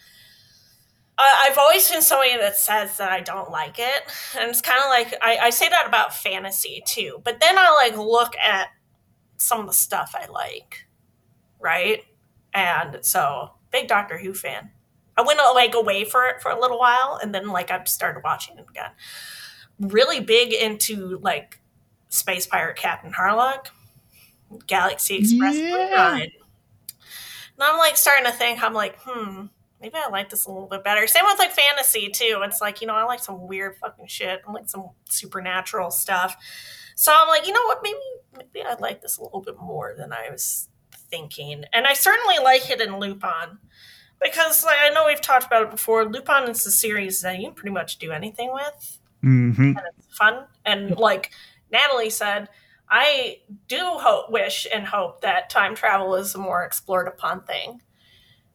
[1.17, 4.03] I've always been somebody that says that I don't like it,
[4.37, 7.21] and it's kind of like I, I say that about fantasy too.
[7.23, 8.67] But then I like look at
[9.37, 10.85] some of the stuff I like,
[11.59, 12.03] right?
[12.53, 14.71] And so, big Doctor Who fan.
[15.17, 18.21] I went like away for it for a little while, and then like I've started
[18.23, 18.91] watching it again.
[19.79, 21.59] Really big into like
[22.09, 23.67] Space Pirate Captain Harlock,
[24.67, 26.17] Galaxy Express Yeah.
[26.17, 29.45] And I'm like starting to think, I'm like, hmm,
[29.81, 31.07] maybe I like this a little bit better.
[31.07, 32.41] Same with like fantasy too.
[32.43, 34.41] It's like, you know, I like some weird fucking shit.
[34.47, 36.35] I like some supernatural stuff.
[36.95, 37.99] So I'm like, you know what, maybe
[38.37, 40.69] maybe I like this a little bit more than I was
[41.09, 41.65] thinking.
[41.73, 43.59] And I certainly like it in Lupin.
[44.21, 47.47] Because like I know we've talked about it before, Lupin is a series that you
[47.47, 50.45] can pretty much do anything with hmm and it's fun.
[50.65, 51.31] And like
[51.71, 52.47] Natalie said,
[52.89, 57.81] I do hope, wish, and hope that time travel is a more explored upon thing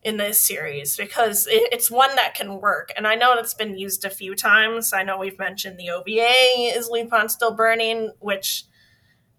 [0.03, 2.91] in this series because it's one that can work.
[2.97, 4.93] And I know it's been used a few times.
[4.93, 8.65] I know we've mentioned the OVA is Lupin Still Burning, which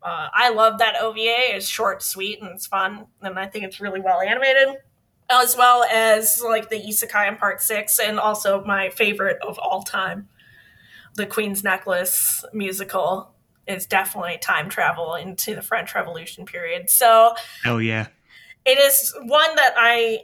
[0.04, 1.56] uh, I love that OVA.
[1.56, 3.08] It's short, sweet, and it's fun.
[3.22, 4.78] And I think it's really well animated.
[5.32, 9.82] As well as like the Isekai in Part 6, and also my favorite of all
[9.82, 10.28] time,
[11.16, 13.34] the Queen's Necklace musical
[13.66, 16.90] is definitely time travel into the French Revolution period.
[16.90, 17.34] So
[17.66, 18.08] oh yeah.
[18.66, 20.22] it is one that I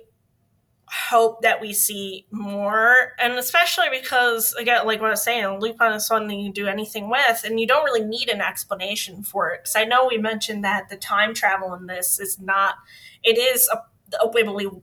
[0.90, 5.94] hope that we see more, and especially because again, like what I was saying, Lupin
[5.94, 9.52] is something you can do anything with, and you don't really need an explanation for
[9.52, 9.62] it.
[9.64, 12.76] Because I know we mentioned that the time travel in this is not;
[13.24, 13.80] it is a,
[14.24, 14.82] a wibbly,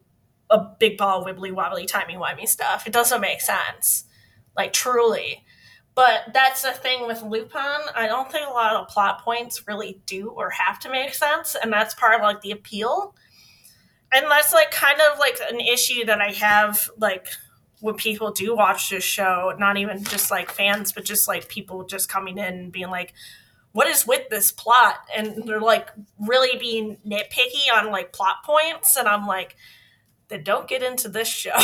[0.51, 2.87] a big ball of wibbly wobbly timey wimey stuff.
[2.87, 4.05] It doesn't make sense,
[4.57, 5.45] like truly.
[5.95, 7.81] But that's the thing with Lupin.
[7.95, 11.57] I don't think a lot of plot points really do or have to make sense,
[11.61, 13.15] and that's part of like the appeal.
[14.15, 17.29] And that's like kind of like an issue that I have like
[17.81, 21.85] when people do watch this show, not even just like fans, but just like people
[21.85, 23.13] just coming in and being like,
[23.73, 25.01] what is with this plot?
[25.15, 28.97] And they're like really being nitpicky on like plot points.
[28.97, 29.57] And I'm like,
[30.29, 31.51] then don't get into this show.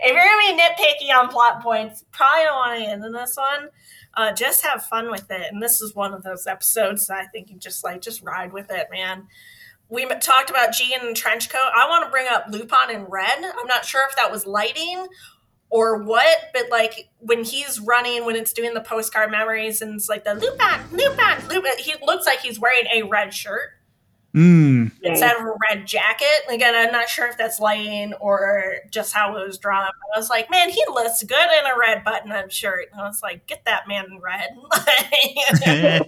[0.00, 3.36] if you're gonna be nitpicky on plot points, probably don't want to get into this
[3.36, 3.68] one.
[4.14, 7.26] Uh, just have fun with it, and this is one of those episodes that I
[7.26, 9.26] think you just like just ride with it, man.
[9.88, 11.70] We talked about G in trench coat.
[11.74, 13.38] I want to bring up Lupin in red.
[13.38, 15.06] I'm not sure if that was lighting
[15.70, 20.08] or what, but like when he's running, when it's doing the postcard memories, and it's
[20.08, 21.72] like the Lupin, Lupin, Lupin.
[21.78, 23.70] He looks like he's wearing a red shirt
[24.34, 24.92] Mm.
[25.02, 26.26] instead of a red jacket.
[26.48, 29.84] Again, I'm not sure if that's lighting or just how it was drawn.
[29.84, 32.88] But I was like, man, he looks good in a red button-up shirt.
[32.92, 34.56] And I was like, get that man in red.
[35.66, 36.00] yeah.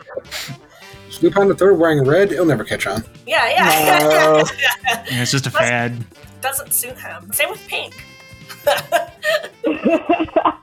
[1.08, 2.32] Is Lupin the Third wearing red?
[2.32, 3.04] It'll never catch on.
[3.26, 4.42] yeah, yeah.
[5.20, 6.04] It's just a fad.
[6.40, 7.30] Doesn't suit him.
[7.32, 7.94] Same with pink.
[8.66, 10.56] uh,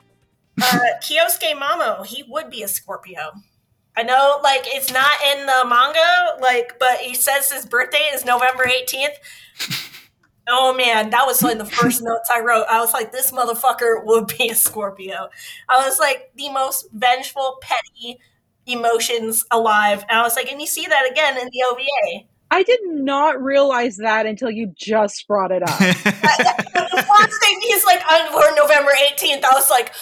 [1.00, 3.32] Kyosuke Mamo, he would be a Scorpio.
[3.96, 8.24] I know, like, it's not in the manga, like, but he says his birthday is
[8.24, 9.88] November 18th.
[10.48, 12.64] Oh man, that was like the first notes I wrote.
[12.68, 15.28] I was like, this motherfucker would be a Scorpio.
[15.68, 18.18] I was like, the most vengeful, petty
[18.66, 20.04] emotions alive.
[20.08, 22.26] And I was like, and you see that again in the OVA.
[22.50, 25.78] I did not realize that until you just brought it up.
[27.42, 29.92] thing he's like on November 18th, I was like,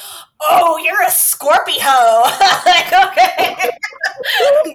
[0.42, 1.84] oh, you're a Scorpio.
[2.66, 3.70] like, okay.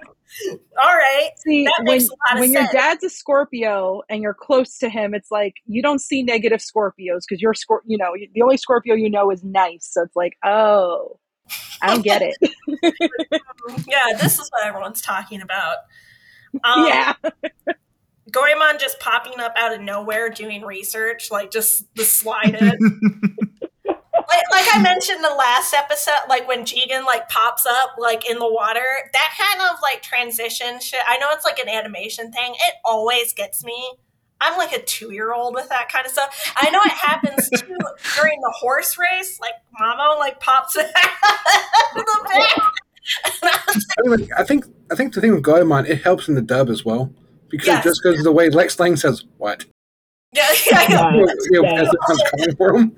[0.82, 1.30] All right.
[1.38, 4.88] See, That when, a lot of when your dad's a Scorpio and you're close to
[4.88, 8.56] him, it's like you don't see negative Scorpios because you're Scor- you know, the only
[8.58, 9.88] Scorpio you know is nice.
[9.90, 11.18] So it's like, oh,
[11.80, 12.36] I don't get it.
[13.88, 15.78] Yeah, this is what everyone's talking about.
[16.62, 17.14] Um, yeah.
[18.30, 23.36] Goemon just popping up out of nowhere doing research, like just the slide in.
[24.50, 28.38] Like, like I mentioned the last episode, like when Jigen like pops up like in
[28.38, 31.00] the water, that kind of like transition shit.
[31.06, 32.52] I know it's like an animation thing.
[32.54, 33.92] It always gets me.
[34.40, 36.52] I'm like a two year old with that kind of stuff.
[36.56, 37.78] I know it happens too
[38.16, 39.40] during the horse race.
[39.40, 42.62] Like Mamo like pops it out of the back.
[43.98, 46.84] Anyway, I think I think the thing with Goemon, it helps in the dub as
[46.84, 47.12] well
[47.48, 47.84] because Yes.
[47.84, 49.64] just because of the way Lex Lang says what,
[50.32, 50.88] yeah, yeah, yeah.
[50.88, 51.12] Yeah.
[51.50, 51.82] you know, Yeah.
[51.82, 52.90] as it comes coming for him.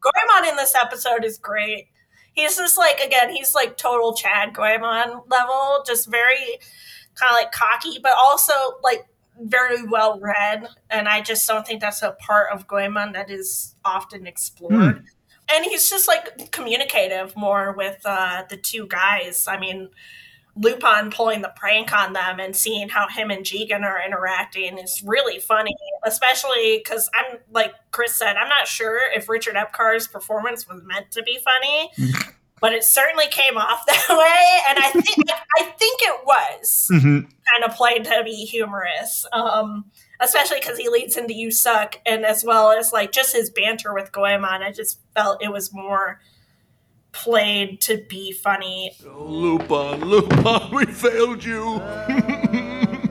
[0.00, 1.88] Goemon in this episode is great.
[2.34, 6.58] He's just like again, he's like total Chad Goemon level, just very
[7.14, 8.52] kind of like cocky, but also
[8.82, 9.06] like
[9.40, 10.66] very well read.
[10.90, 15.04] And I just don't think that's a part of Goemon that is often explored.
[15.52, 19.46] And he's just like communicative more with uh, the two guys.
[19.46, 19.90] I mean,
[20.54, 25.02] Lupin pulling the prank on them and seeing how him and Jigen are interacting is
[25.04, 25.74] really funny,
[26.04, 31.10] especially because I'm like Chris said, I'm not sure if Richard Epcar's performance was meant
[31.12, 31.90] to be funny,
[32.60, 37.20] but it certainly came off that way, and I think I think it was hmm
[37.52, 39.84] kind of played to be humorous, um,
[40.20, 43.92] especially because he leads into "You Suck," and as well as like just his banter
[43.94, 44.62] with Goemon.
[44.62, 46.20] I just felt it was more
[47.12, 51.80] played to be funny Oh, Lupin, Lupin, we failed you.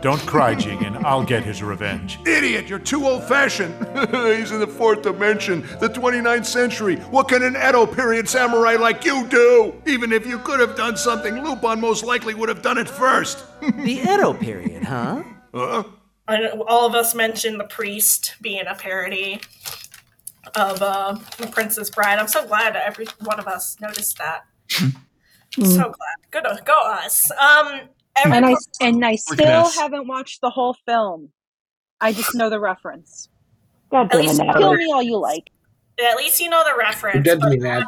[0.00, 1.02] Don't cry, Jigen.
[1.02, 2.20] I'll get his revenge.
[2.24, 3.74] Idiot, you're too old fashioned.
[4.38, 6.96] He's in the fourth dimension, the 29th century.
[6.96, 9.74] What can an Edo period samurai like you do?
[9.86, 13.44] Even if you could have done something, Lupin most likely would have done it first.
[13.60, 15.22] The Edo period, huh?
[15.52, 15.82] Huh?
[16.28, 19.40] I all of us mentioned the priest being a parody
[20.56, 22.18] of uh, the Princess Bride.
[22.18, 24.44] I'm so glad every one of us noticed that.
[24.70, 24.86] so
[25.66, 25.94] glad.
[26.30, 27.30] Good, go us.
[27.32, 27.80] Um,
[28.16, 31.30] every And I and I still haven't watched the whole film.
[32.00, 33.28] I just know the reference.
[33.90, 35.50] God damn it, least- Kill me all you like.
[35.98, 37.24] at least you know the You're reference.
[37.24, 37.84] dead to but me, Nad.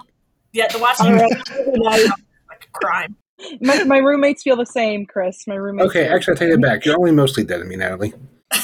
[0.52, 2.06] Yeah, the watching All it right.
[2.48, 3.16] Like a crime.
[3.61, 5.46] My, my roommates feel the same, Chris.
[5.46, 5.88] My roommates.
[5.90, 6.84] Okay, actually, I take it back.
[6.84, 8.12] You're only mostly dead to me, Natalie.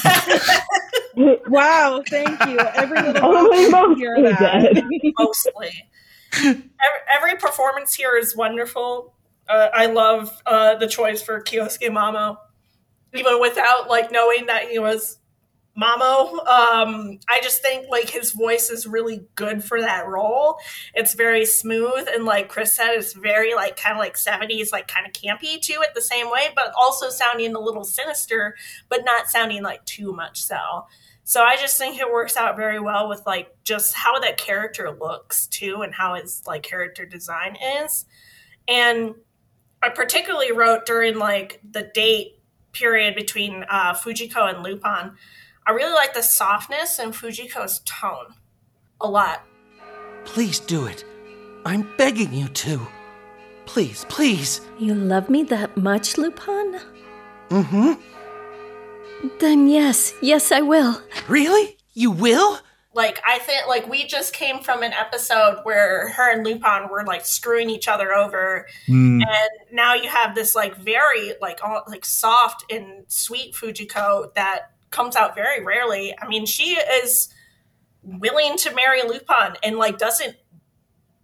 [1.47, 2.59] Wow, thank you.
[2.59, 4.39] Every little Only person hear that.
[4.73, 4.83] dead.
[5.19, 5.89] mostly.
[6.35, 6.63] every,
[7.11, 9.13] every performance here is wonderful.
[9.49, 12.37] Uh, I love uh, the choice for Kyosuke Mamo,
[13.13, 15.17] even without like knowing that he was
[15.79, 16.33] Mamo.
[16.47, 20.57] Um, I just think like his voice is really good for that role.
[20.93, 24.87] It's very smooth and like Chris said, it's very like kind of like seventies, like
[24.87, 28.55] kind of campy too at the same way, but also sounding a little sinister,
[28.89, 30.57] but not sounding like too much so.
[31.27, 34.95] So I just think it works out very well with like just how that character
[34.97, 38.05] looks too, and how his like character design is.
[38.65, 39.13] And
[39.83, 42.39] I particularly wrote during like the date
[42.71, 45.17] period between uh, Fujiko and Lupin.
[45.65, 48.33] I really like the softness in Fujiko's tone
[49.01, 49.43] a lot.
[50.23, 51.03] Please do it.
[51.65, 52.87] I'm begging you to.
[53.65, 54.61] Please, please.
[54.79, 56.79] You love me that much, Lupin?
[57.49, 58.16] Mm-hmm.
[59.39, 61.01] Then yes, yes, I will.
[61.27, 61.77] Really?
[61.93, 62.59] You will?
[62.93, 67.03] Like I think like we just came from an episode where her and Lupin were
[67.05, 69.21] like screwing each other over Mm.
[69.21, 74.71] and now you have this like very like all, like soft and sweet Fujiko that
[74.89, 76.15] comes out very rarely.
[76.19, 76.71] I mean, she
[77.03, 77.29] is
[78.01, 80.35] willing to marry Lupin and like doesn't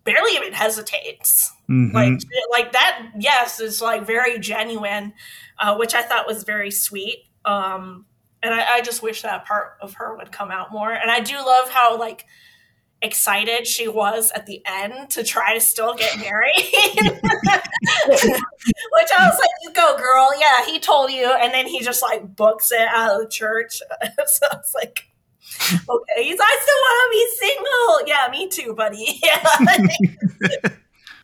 [0.04, 1.52] barely even hesitates.
[1.68, 1.91] Mhm.
[1.91, 2.20] Like
[2.52, 5.14] like that yes is like very genuine,
[5.58, 7.26] uh, which I thought was very sweet.
[7.46, 8.06] Um
[8.44, 10.91] and I, I just wish that part of her would come out more.
[10.91, 12.26] And I do love how like
[13.02, 16.54] excited she was at the end to try to still get married.
[18.06, 18.24] Which
[19.18, 20.30] I was like, you go, girl.
[20.39, 21.32] Yeah, he told you.
[21.32, 23.74] And then he just like books it out of the church.
[24.26, 25.06] so I was like,
[25.89, 28.08] okay, he's, I still want to be single.
[28.08, 29.22] Yeah, me too, buddy.
[29.24, 30.70] Yeah.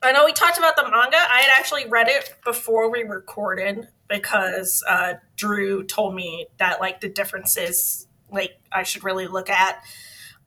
[0.02, 1.18] I know we talked about the manga.
[1.18, 7.02] I had actually read it before we recorded because uh, Drew told me that like
[7.02, 9.82] the differences like I should really look at.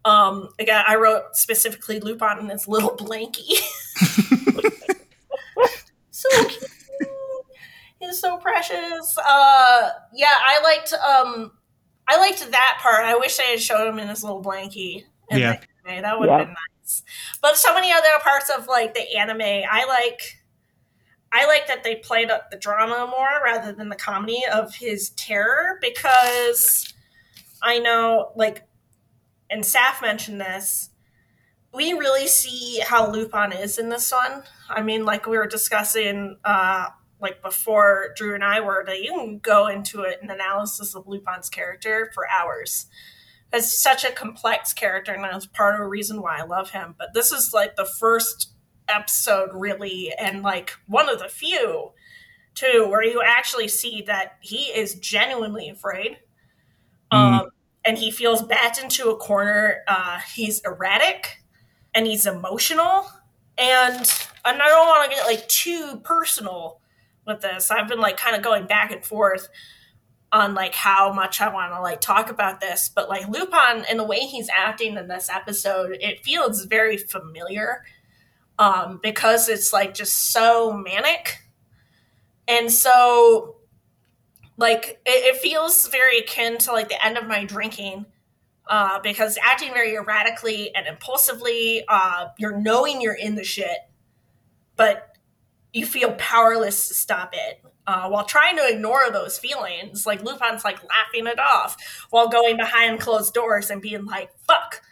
[0.04, 3.60] Um, again, I wrote specifically Lupin and his little blankie.
[6.10, 6.64] so cute.
[8.00, 9.16] He's so precious.
[9.18, 11.52] Uh, yeah, I liked um,
[12.08, 13.04] I liked that part.
[13.04, 15.04] I wish they had showed him in his little blankie.
[15.30, 15.60] Yeah.
[15.86, 16.44] that would have Yeah.
[16.46, 16.71] been nice.
[17.40, 20.38] But so many other parts of like the anime, I like.
[21.34, 25.10] I like that they played up the drama more rather than the comedy of his
[25.10, 26.92] terror because
[27.62, 28.64] I know, like,
[29.48, 30.90] and Saph mentioned this.
[31.72, 34.42] We really see how Lupin is in this one.
[34.68, 39.12] I mean, like we were discussing, uh, like before Drew and I were, that you
[39.12, 42.88] can go into an analysis of Lupin's character for hours.
[43.52, 46.94] It's such a complex character, and that's part of the reason why I love him.
[46.98, 48.52] But this is like the first
[48.88, 51.92] episode, really, and like one of the few,
[52.54, 56.18] too, where you actually see that he is genuinely afraid.
[57.12, 57.16] Mm.
[57.16, 57.48] Um,
[57.84, 59.82] and he feels backed into a corner.
[59.88, 61.42] Uh, he's erratic
[61.94, 63.10] and he's emotional.
[63.58, 63.98] And,
[64.44, 66.80] and I don't want to get like too personal
[67.26, 67.70] with this.
[67.70, 69.48] I've been like kind of going back and forth
[70.32, 73.98] on like how much I want to like talk about this, but like Lupin and
[73.98, 77.84] the way he's acting in this episode, it feels very familiar
[78.58, 81.42] um, because it's like just so manic.
[82.48, 83.56] And so
[84.56, 88.06] like it, it feels very akin to like the end of my drinking
[88.66, 93.78] uh, because acting very erratically and impulsively, uh, you're knowing you're in the shit,
[94.76, 95.14] but
[95.74, 97.62] you feel powerless to stop it.
[97.84, 101.76] Uh, while trying to ignore those feelings, like Lupin's like laughing it off
[102.10, 104.82] while going behind closed doors and being like, fuck.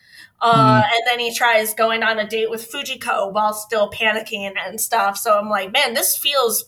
[0.41, 0.85] Uh, mm.
[0.85, 5.17] And then he tries going on a date with Fujiko while still panicking and stuff.
[5.19, 6.65] So I'm like, man, this feels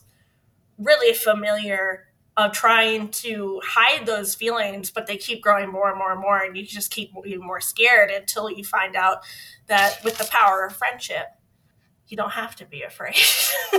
[0.77, 2.05] really familiar
[2.35, 6.39] of trying to hide those feelings, but they keep growing more and more and more,
[6.39, 9.19] and you just keep getting more scared until you find out
[9.67, 11.27] that with the power of friendship,
[12.13, 13.15] you don't have to be afraid.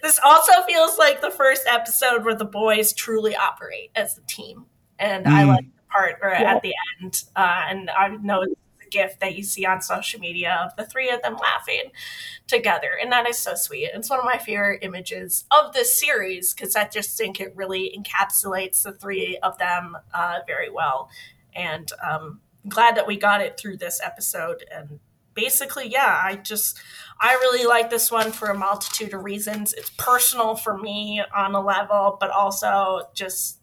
[0.00, 4.66] this also feels like the first episode where the boys truly operate as a team,
[5.00, 5.32] and mm.
[5.32, 6.54] I like the part where yeah.
[6.54, 6.72] at the
[7.02, 8.44] end, uh, and I know
[8.92, 11.90] gif that you see on social media of the three of them laughing
[12.46, 12.90] together.
[13.02, 13.90] And that is so sweet.
[13.92, 17.92] It's one of my favorite images of this series because I just think it really
[17.98, 21.10] encapsulates the three of them uh, very well.
[21.56, 24.64] And um, glad that we got it through this episode.
[24.72, 25.00] And
[25.34, 26.78] basically, yeah, I just,
[27.20, 29.72] I really like this one for a multitude of reasons.
[29.72, 33.60] It's personal for me on a level, but also just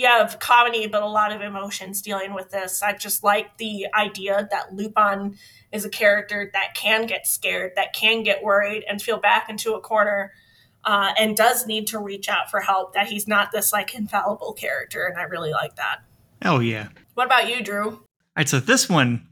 [0.00, 2.82] yeah, have comedy, but a lot of emotions dealing with this.
[2.82, 5.36] I just like the idea that Lupin
[5.72, 9.74] is a character that can get scared, that can get worried and feel back into
[9.74, 10.32] a corner,
[10.86, 12.94] uh, and does need to reach out for help.
[12.94, 15.98] That he's not this like infallible character, and I really like that.
[16.42, 16.88] Oh yeah.
[17.12, 18.02] What about you, Drew?
[18.36, 19.26] All right, so this one,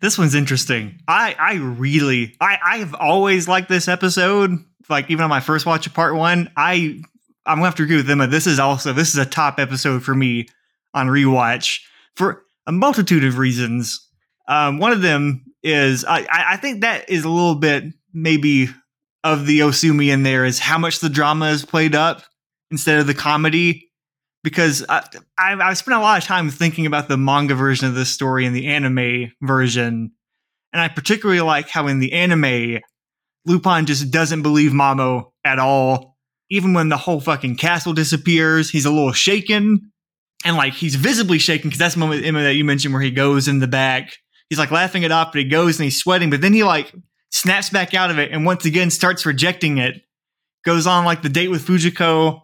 [0.00, 1.00] this one's interesting.
[1.08, 4.58] I I really I I have always liked this episode.
[4.88, 7.00] Like even on my first watch of part one, I
[7.44, 8.26] I'm gonna have to agree with Emma.
[8.26, 10.48] This is also this is a top episode for me
[10.94, 11.80] on rewatch
[12.14, 14.08] for a multitude of reasons.
[14.48, 18.68] Um, one of them is I, I think that is a little bit maybe
[19.24, 22.22] of the Osumi in there is how much the drama is played up
[22.70, 23.91] instead of the comedy.
[24.42, 25.04] Because I,
[25.38, 28.44] I, I spent a lot of time thinking about the manga version of this story
[28.44, 30.12] and the anime version,
[30.72, 32.80] and I particularly like how in the anime,
[33.44, 36.12] Lupin just doesn't believe Mamo at all
[36.52, 39.90] even when the whole fucking castle disappears, he's a little shaken.
[40.44, 43.10] And like he's visibly shaken because that's the moment Emma that you mentioned where he
[43.10, 44.12] goes in the back.
[44.50, 46.92] He's like laughing it off, but he goes and he's sweating, but then he like
[47.30, 50.02] snaps back out of it and once again starts rejecting it.
[50.62, 52.41] Goes on like the date with Fujiko.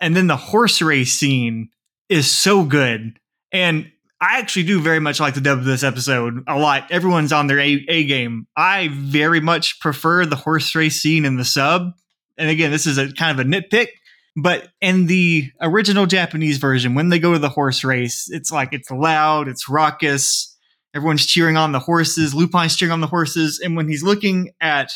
[0.00, 1.70] And then the horse race scene
[2.08, 3.18] is so good.
[3.52, 3.90] And
[4.20, 6.90] I actually do very much like the dub of this episode a lot.
[6.90, 8.46] Everyone's on their A, a game.
[8.56, 11.92] I very much prefer the horse race scene in the sub
[12.38, 13.88] and again, this is a kind of a nitpick,
[14.36, 18.70] but in the original Japanese version, when they go to the horse race, it's like
[18.72, 20.56] it's loud, it's raucous,
[20.94, 24.92] everyone's cheering on the horses, Lupin's cheering on the horses, and when he's looking at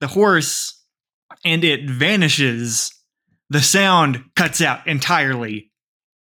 [0.00, 0.82] the horse
[1.44, 2.92] and it vanishes,
[3.50, 5.70] the sound cuts out entirely.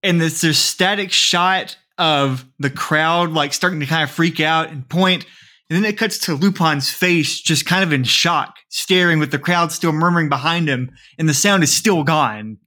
[0.01, 4.69] And it's this static shot of the crowd like starting to kind of freak out
[4.69, 5.25] and point.
[5.69, 9.39] and then it cuts to Lupin's face, just kind of in shock, staring with the
[9.39, 12.57] crowd still murmuring behind him, and the sound is still gone.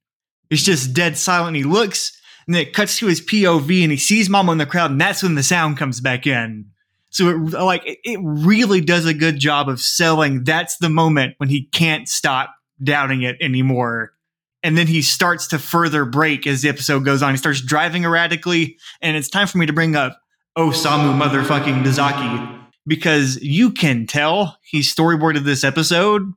[0.50, 1.56] It's just dead silent.
[1.56, 2.12] He looks,
[2.46, 5.00] and then it cuts to his POV, and he sees Mamo in the crowd, and
[5.00, 6.66] that's when the sound comes back in.
[7.08, 10.44] So it like it really does a good job of selling.
[10.44, 14.12] That's the moment when he can't stop doubting it anymore.
[14.62, 17.32] And then he starts to further break as the episode goes on.
[17.32, 20.20] He starts driving erratically, and it's time for me to bring up
[20.58, 26.30] Osamu motherfucking Dezaki because you can tell he storyboarded this episode.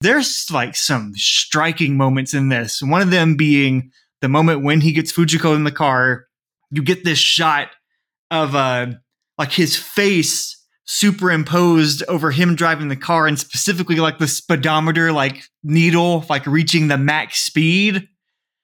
[0.00, 2.80] There's like some striking moments in this.
[2.80, 3.90] One of them being
[4.20, 6.26] the moment when he gets Fujiko in the car.
[6.70, 7.68] You get this shot
[8.30, 8.86] of uh
[9.38, 10.59] like his face
[10.92, 16.88] superimposed over him driving the car and specifically like the speedometer like needle like reaching
[16.88, 18.08] the max speed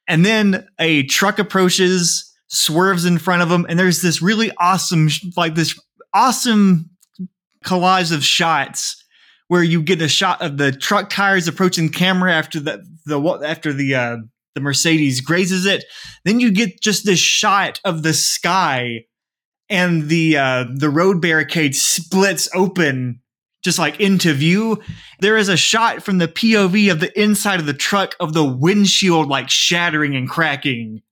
[0.09, 5.09] and then a truck approaches swerves in front of him and there's this really awesome
[5.37, 5.79] like this
[6.14, 6.91] awesome
[7.64, 9.01] collage of shots
[9.47, 13.72] where you get a shot of the truck tires approaching camera after the the after
[13.72, 14.16] the uh,
[14.57, 15.85] the Mercedes grazes it.
[16.24, 19.05] Then you get just this shot of the sky
[19.68, 23.20] and the uh, the road barricade splits open
[23.62, 24.80] just like into view.
[25.20, 28.44] There is a shot from the POV of the inside of the truck of the
[28.44, 31.02] windshield like shattering and cracking.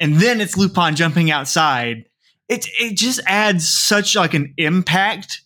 [0.00, 2.04] and then it's Lupin jumping outside.
[2.48, 5.42] It it just adds such like an impact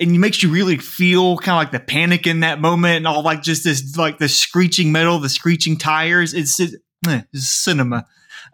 [0.00, 3.06] and it makes you really feel kind of like the panic in that moment and
[3.06, 6.32] all like just this like the screeching metal, the screeching tires.
[6.32, 8.06] It's, it, eh, it's cinema.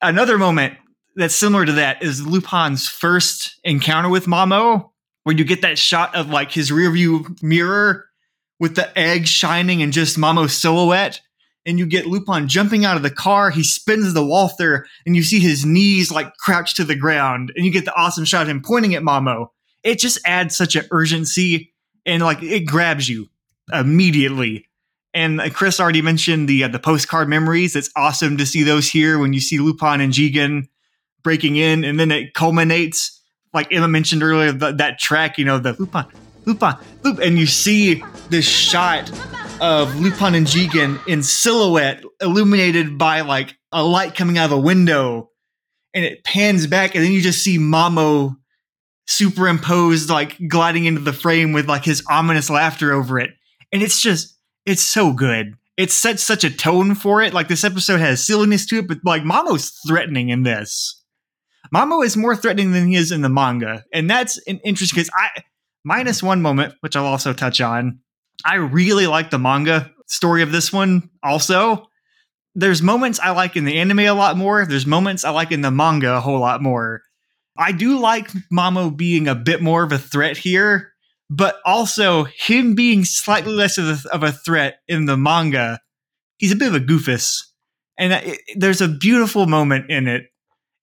[0.03, 0.77] Another moment
[1.17, 4.91] that's similar to that is Lupin's first encounter with Mamo,
[5.25, 8.05] where you get that shot of like his rearview mirror
[8.61, 11.21] with the egg shining and just Mamo's silhouette.
[11.65, 13.51] And you get Lupin jumping out of the car.
[13.51, 17.51] He spins the Walther, and you see his knees like crouched to the ground.
[17.57, 19.49] And you get the awesome shot of him pointing at Mamo.
[19.83, 21.73] It just adds such an urgency,
[22.05, 23.27] and like it grabs you
[23.73, 24.69] immediately.
[25.13, 27.75] And uh, Chris already mentioned the uh, the postcard memories.
[27.75, 30.69] It's awesome to see those here when you see Lupin and Jigen
[31.27, 33.21] breaking in, and then it culminates
[33.53, 34.53] like Emma mentioned earlier.
[34.53, 36.05] The, that track, you know, the Lupin,
[36.45, 38.01] Lupin, Lupin, and you see
[38.31, 39.11] this shot
[39.61, 44.61] of Lupin and Jigen in silhouette, illuminated by like a light coming out of a
[44.61, 45.31] window,
[45.93, 48.37] and it pans back, and then you just see Mamo
[49.09, 53.31] superimposed, like gliding into the frame with like his ominous laughter over it,
[53.73, 55.55] and it's just it's so good.
[55.77, 57.35] It sets such a tone for it.
[57.35, 61.03] Like this episode has silliness to it, but like Mamo's threatening in this.
[61.75, 65.11] Mamo is more threatening than he is in the manga, and that's an interesting because
[65.15, 65.43] I
[65.85, 68.01] minus one moment, which I'll also touch on.
[68.45, 71.11] I really like the manga story of this one.
[71.23, 71.87] Also,
[72.55, 74.67] there's moments I like in the anime a lot more.
[74.67, 77.03] There's moments I like in the manga a whole lot more.
[77.59, 80.93] I do like Mamo being a bit more of a threat here,
[81.31, 85.81] but also him being slightly less of a, of a threat in the manga.
[86.39, 87.43] He's a bit of a goofus,
[87.99, 90.27] and it, there's a beautiful moment in it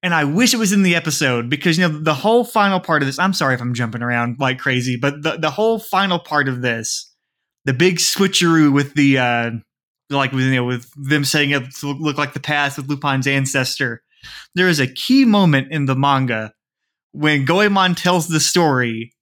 [0.03, 3.01] and I wish it was in the episode because you know the whole final part
[3.01, 3.17] of this.
[3.17, 6.61] I'm sorry if I'm jumping around like crazy, but the the whole final part of
[6.61, 7.11] this,
[7.63, 9.51] the big switcheroo with the uh
[10.09, 14.03] like you know with them setting up to look like the past with Lupin's ancestor.
[14.55, 16.53] There is a key moment in the manga
[17.13, 19.13] when Goemon tells the story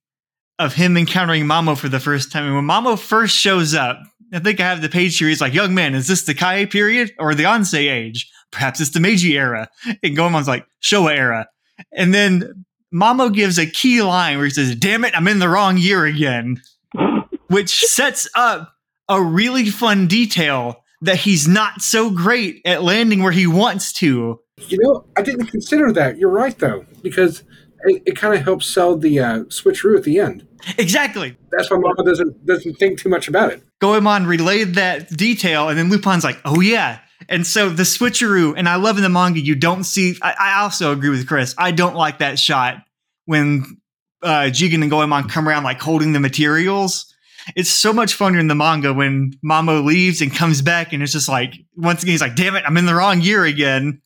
[0.58, 2.44] of him encountering Mamo for the first time.
[2.44, 4.00] And when Mamo first shows up,
[4.32, 5.28] I think I have the page here.
[5.28, 8.90] He's like, "Young man, is this the Kai period or the Ansei age?" Perhaps it's
[8.90, 9.68] the Meiji era.
[10.02, 11.48] And Goemon's like, Showa era.
[11.90, 15.48] And then Mamo gives a key line where he says, Damn it, I'm in the
[15.48, 16.60] wrong year again.
[17.48, 18.72] Which sets up
[19.08, 24.40] a really fun detail that he's not so great at landing where he wants to.
[24.68, 26.16] You know, I didn't consider that.
[26.18, 27.42] You're right, though, because
[27.84, 30.46] it, it kind of helps sell the uh, switcheroo at the end.
[30.78, 31.36] Exactly.
[31.50, 33.62] That's why Mamo doesn't doesn't think too much about it.
[33.80, 38.68] Goemon relayed that detail, and then Lupin's like, "Oh yeah, and so the switcheroo, and
[38.68, 40.16] I love in the manga, you don't see.
[40.22, 41.54] I, I also agree with Chris.
[41.58, 42.82] I don't like that shot
[43.26, 43.80] when
[44.22, 47.12] uh, Jigen and Goemon come around like holding the materials.
[47.56, 51.12] It's so much funnier in the manga when Mamo leaves and comes back, and it's
[51.12, 54.00] just like once again he's like, "Damn it, I'm in the wrong year again."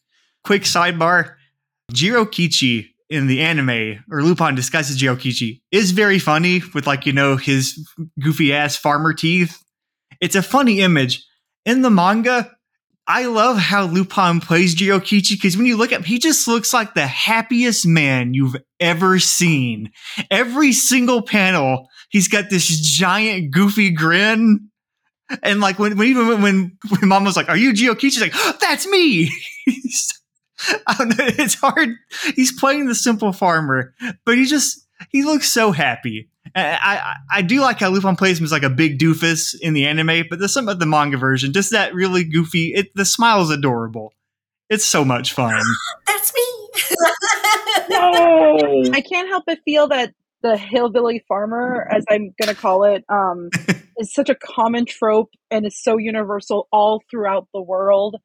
[0.45, 1.35] Quick sidebar:
[1.93, 7.37] Jirokichi in the anime, or Lupin discusses Jirokichi, is very funny with like you know
[7.37, 7.87] his
[8.21, 9.63] goofy ass farmer teeth.
[10.21, 11.25] It's a funny image.
[11.67, 12.56] In the manga,
[13.09, 16.73] I love how Lupin plays Jirokichi because when you look at him, he just looks
[16.75, 19.93] like the happiest man you've ever seen.
[20.31, 24.71] Every single panel, he's got this giant goofy grin.
[25.43, 28.01] And like when, when even when, when mom was like, Are you Jirokichi?
[28.01, 29.31] She's like, That's me.
[30.87, 31.27] I don't know.
[31.39, 31.91] It's hard.
[32.35, 33.95] He's playing the simple farmer,
[34.25, 36.29] but he just, he looks so happy.
[36.57, 39.75] I, I, I do like how Lupin plays him as like a big doofus in
[39.75, 42.73] the anime, but there's some of the manga version, just that really goofy.
[42.75, 44.15] It the smile is adorable.
[44.71, 45.61] It's so much fun.
[46.07, 46.69] That's me.
[48.93, 53.05] I can't help but feel that the hillbilly farmer, as I'm going to call it,
[53.09, 53.51] um,
[53.99, 58.17] is such a common trope and is so universal all throughout the world.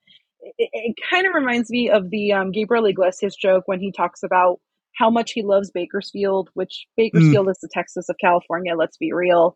[0.57, 4.23] It, it kind of reminds me of the um, Gabriel Iglesias joke when he talks
[4.23, 4.59] about
[4.97, 7.51] how much he loves Bakersfield, which Bakersfield mm.
[7.51, 9.55] is the Texas of California, let's be real.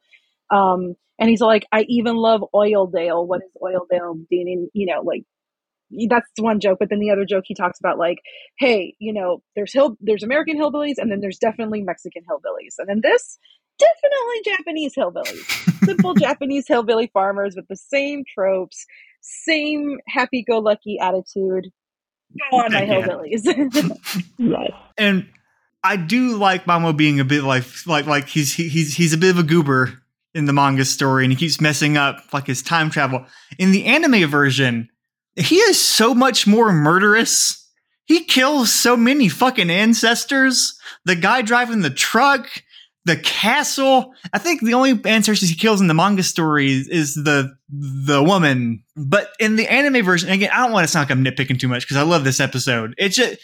[0.53, 3.25] Um, and he's like, I even love Oildale.
[3.25, 4.69] What is Oildale doing?
[4.73, 5.23] You know, like
[6.09, 6.77] that's one joke.
[6.79, 8.17] But then the other joke he talks about, like,
[8.59, 12.89] hey, you know, there's hill, there's American hillbillies, and then there's definitely Mexican hillbillies, and
[12.89, 13.37] then this
[13.77, 18.85] definitely Japanese hillbillies, simple Japanese hillbilly farmers with the same tropes,
[19.21, 21.71] same happy-go-lucky attitude.
[22.51, 23.43] Go on, my hillbillies.
[24.37, 24.71] nice.
[24.97, 25.27] And
[25.83, 29.31] I do like Mamo being a bit like like like he's he's he's a bit
[29.31, 29.93] of a goober
[30.33, 33.25] in the manga story, and he keeps messing up like his time travel.
[33.57, 34.89] In the anime version,
[35.35, 37.61] he is so much more murderous.
[38.05, 40.77] He kills so many fucking ancestors.
[41.05, 42.47] The guy driving the truck,
[43.05, 44.13] the castle.
[44.33, 48.83] I think the only ancestors he kills in the manga story is, the the woman,
[48.95, 51.67] but in the anime version, again, I don't want to sound like I'm nitpicking too
[51.67, 52.93] much because I love this episode.
[52.97, 53.39] It's just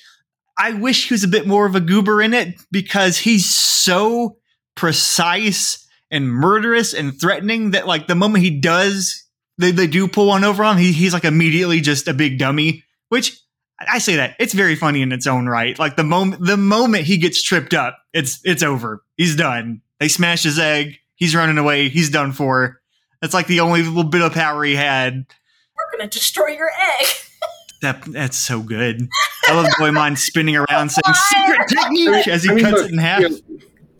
[0.57, 4.37] I wish he was a bit more of a goober in it because he's so
[4.75, 9.25] precise and murderous and threatening that like the moment he does
[9.57, 12.39] they, they do pull one over on him, he, he's like immediately just a big
[12.39, 12.83] dummy.
[13.09, 13.39] Which
[13.89, 15.77] I say that it's very funny in its own right.
[15.77, 19.03] Like the moment the moment he gets tripped up, it's it's over.
[19.17, 19.81] He's done.
[19.99, 20.97] They smash his egg.
[21.15, 21.89] He's running away.
[21.89, 22.81] He's done for.
[23.21, 25.25] That's like the only little bit of power he had.
[25.77, 27.07] We're gonna destroy your egg.
[27.81, 29.09] That that's so good.
[29.47, 32.91] I love Goemon spinning around saying secret technique as he I mean, cuts look, it
[32.91, 33.21] in half.
[33.21, 33.37] You, know,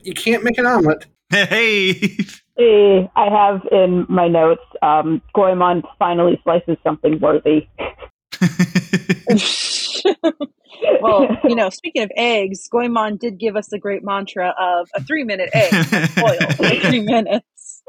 [0.03, 1.07] you can't make an omelet.
[1.31, 7.67] Hey, I have in my notes, um, Goemon finally slices something worthy.
[11.01, 15.03] well, you know, speaking of eggs, Goemon did give us the great mantra of a
[15.03, 17.83] three minute egg must boil for three minutes.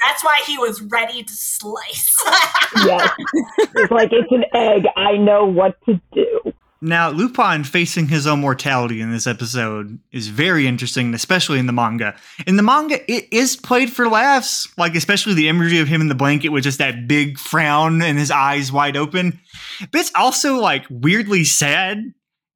[0.00, 2.18] That's why he was ready to slice.
[2.84, 3.10] yes.
[3.58, 4.86] It's like, it's an egg.
[4.96, 6.40] I know what to do.
[6.84, 11.72] Now, Lupin facing his own mortality in this episode is very interesting, especially in the
[11.72, 12.16] manga.
[12.44, 16.08] In the manga, it is played for laughs, like especially the imagery of him in
[16.08, 19.38] the blanket with just that big frown and his eyes wide open.
[19.92, 22.02] But it's also like weirdly sad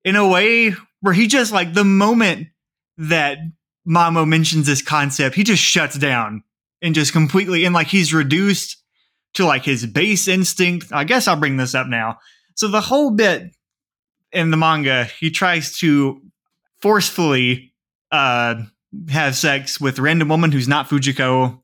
[0.05, 2.49] in a way where he just like the moment
[2.99, 3.39] that
[3.89, 6.43] Mamo mentions this concept, he just shuts down
[6.83, 8.83] and just completely and like he's reduced
[9.35, 10.89] to like his base instinct.
[10.91, 12.19] I guess I'll bring this up now.
[12.57, 13.53] So the whole bit
[14.33, 16.21] in the manga, he tries to
[16.81, 17.73] forcefully
[18.11, 18.57] uh,
[19.11, 21.61] have sex with a random woman who's not Fujiko.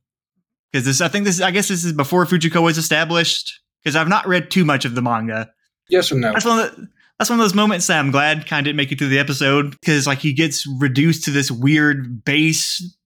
[0.71, 3.61] Because this, I think this, I guess this is before Fujiko was established.
[3.83, 5.51] Because I've not read too much of the manga.
[5.89, 6.33] Yes or no?
[6.33, 6.89] That's one of the,
[7.19, 9.19] that's one of those moments that I'm glad kind of didn't make it through the
[9.19, 12.97] episode because like he gets reduced to this weird base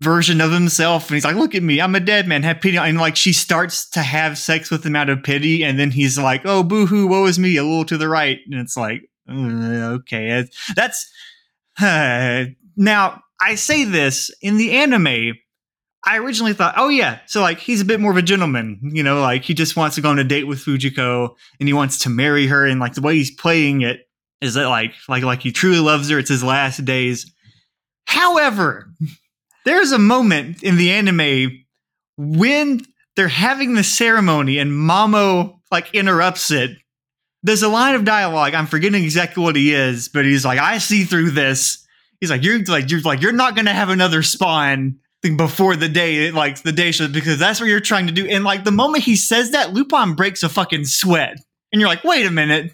[0.00, 1.08] version of himself.
[1.08, 1.80] And he's like look at me.
[1.80, 2.42] I'm a dead man.
[2.42, 2.76] Have pity.
[2.76, 5.64] And like she starts to have sex with him out of pity.
[5.64, 7.06] And then he's like oh boo-hoo.
[7.06, 7.56] Woe is me.
[7.56, 8.38] A little to the right.
[8.46, 10.44] And it's like uh, okay.
[10.74, 11.10] That's
[11.80, 12.44] uh,
[12.76, 15.34] now i say this in the anime
[16.06, 17.18] i originally thought oh yeah.
[17.26, 19.96] So like he's a bit more of a gentleman you know like he just wants
[19.96, 22.66] to go on a date with fujiko and he wants to marry her.
[22.66, 24.08] And like the way he's playing it
[24.40, 26.18] is that like like like he truly loves her.
[26.18, 27.32] It's his last days.
[28.06, 28.88] However
[29.66, 31.64] there's a moment in the anime
[32.16, 32.80] when
[33.16, 36.70] they're having the ceremony and Mamo like interrupts it.
[37.42, 38.54] There's a line of dialogue.
[38.54, 41.84] I'm forgetting exactly what he is, but he's like, "I see through this."
[42.20, 44.96] He's like, "You're like you're like you're not gonna have another spawn
[45.36, 48.44] before the day like the day show because that's what you're trying to do." And
[48.44, 51.36] like the moment he says that, Lupin breaks a fucking sweat,
[51.72, 52.72] and you're like, "Wait a minute."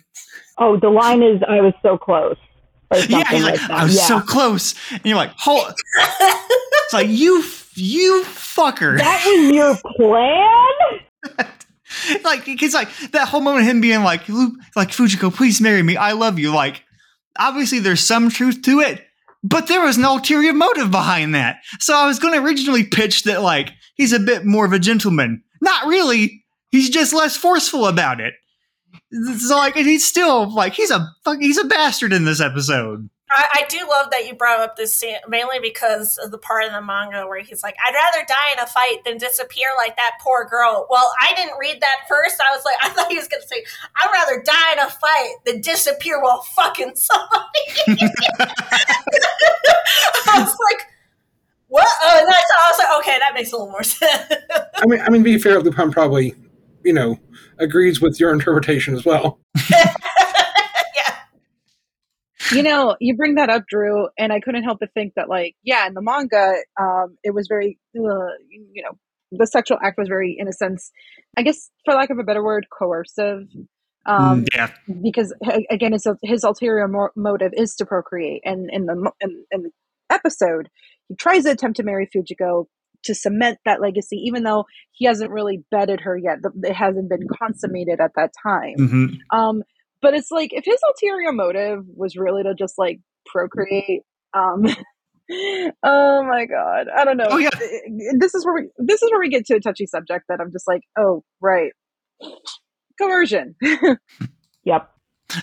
[0.59, 2.37] Oh, the line is, "I was so close."
[3.09, 4.07] Yeah, he's like, like I was yeah.
[4.07, 8.99] so close, and you're like, "Hold." it's like you, you fucker.
[8.99, 11.49] That was your plan.
[12.25, 14.29] like, because like that whole moment, of him being like,
[14.77, 15.97] like Fujiko, please marry me.
[15.97, 16.55] I love you.
[16.55, 16.83] Like,
[17.39, 19.05] obviously, there's some truth to it,
[19.43, 21.57] but there was an ulterior motive behind that.
[21.79, 24.79] So I was going to originally pitch that like he's a bit more of a
[24.79, 25.43] gentleman.
[25.61, 26.45] Not really.
[26.71, 28.35] He's just less forceful about it.
[29.39, 31.07] So like, he's still like he's a
[31.39, 33.09] he's a bastard in this episode.
[33.35, 36.65] I, I, do love that you brought up this scene mainly because of the part
[36.65, 39.97] in the manga where he's like, "I'd rather die in a fight than disappear like
[39.97, 42.41] that poor girl." Well, I didn't read that first.
[42.41, 43.65] I was like, I thought he was going to say,
[43.97, 47.61] "I'd rather die in a fight than disappear while fucking somebody."
[50.27, 50.87] I was like,
[51.69, 54.33] "What?" Oh, and I, I was like, "Okay, that makes a little more sense."
[54.77, 56.35] I mean, I mean, to be fair, Lupin probably,
[56.85, 57.19] you know,
[57.59, 59.41] agrees with your interpretation as well.
[60.95, 61.17] Yeah.
[62.59, 65.55] You know, you bring that up, Drew, and I couldn't help but think that, like,
[65.63, 68.99] yeah, in the manga, um, it was very, uh, you know,
[69.31, 70.91] the sexual act was very, in a sense,
[71.37, 73.49] I guess, for lack of a better word, coercive.
[74.05, 74.71] Um, yeah.
[75.03, 75.33] Because
[75.71, 79.71] again, his his ulterior mo- motive is to procreate, and in the in, in the
[80.11, 80.69] episode,
[81.09, 82.67] he tries to attempt to marry Fujiko
[83.05, 86.39] to cement that legacy, even though he hasn't really bedded her yet.
[86.63, 88.77] It hasn't been consummated at that time.
[88.79, 89.39] Mm-hmm.
[89.39, 89.63] Um,
[90.01, 94.03] but it's like if his ulterior motive was really to just like procreate
[94.35, 94.65] um
[95.83, 96.89] oh my god.
[96.95, 97.29] I don't know.
[97.31, 97.51] Oh, yeah.
[98.19, 100.51] this is where we this is where we get to a touchy subject that i'm
[100.53, 101.73] just like oh right.
[103.01, 103.55] Coercion.
[104.65, 104.91] Yep.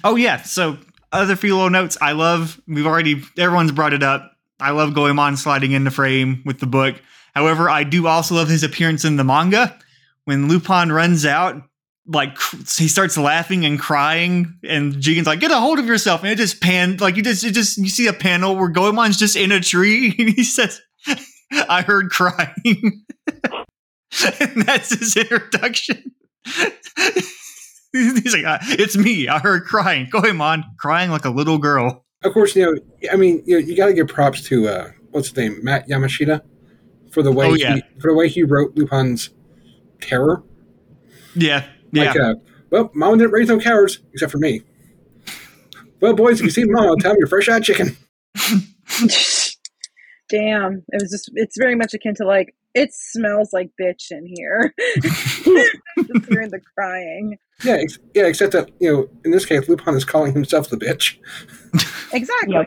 [0.04, 0.42] Oh yeah.
[0.44, 0.78] So
[1.12, 1.98] other few little notes.
[2.02, 4.32] I love we've already everyone's brought it up.
[4.60, 6.96] I love goemon sliding into frame with the book
[7.36, 9.78] however i do also love his appearance in the manga
[10.26, 11.62] when lupin runs out
[12.12, 12.38] like
[12.78, 16.38] he starts laughing and crying, and Jigen's like, "Get a hold of yourself!" And it
[16.38, 19.52] just panned like you just you just you see a panel where Goemon's just in
[19.52, 20.82] a tree, and he says,
[21.70, 23.06] "I heard crying,"
[24.40, 26.16] and that's his introduction.
[27.94, 29.28] He's like, "Uh, "It's me.
[29.28, 30.08] I heard crying.
[30.10, 33.12] Goemon crying like a little girl." Of course, you know.
[33.12, 35.88] I mean, you know, you got to give props to uh, what's his name, Matt
[35.88, 36.42] Yamashita,
[37.12, 37.76] for the way Oh, yeah.
[37.76, 39.30] he, for the way he wrote Lupin's
[40.02, 40.44] terror.
[41.36, 42.04] Yeah, yeah.
[42.06, 42.36] Like, uh,
[42.70, 44.62] well, Mama didn't raise no cowards except for me.
[46.02, 47.98] Well, boys, if you see Mama, tell him you're fresh out chicken.
[50.30, 54.26] Damn, it was just, it's very much akin to like, it smells like bitch in
[54.26, 54.74] here.
[55.02, 55.46] just
[56.30, 57.38] hearing the crying.
[57.64, 58.26] Yeah, ex- yeah.
[58.26, 61.18] Except that you know, in this case, Lupin is calling himself the bitch.
[62.12, 62.66] Exactly.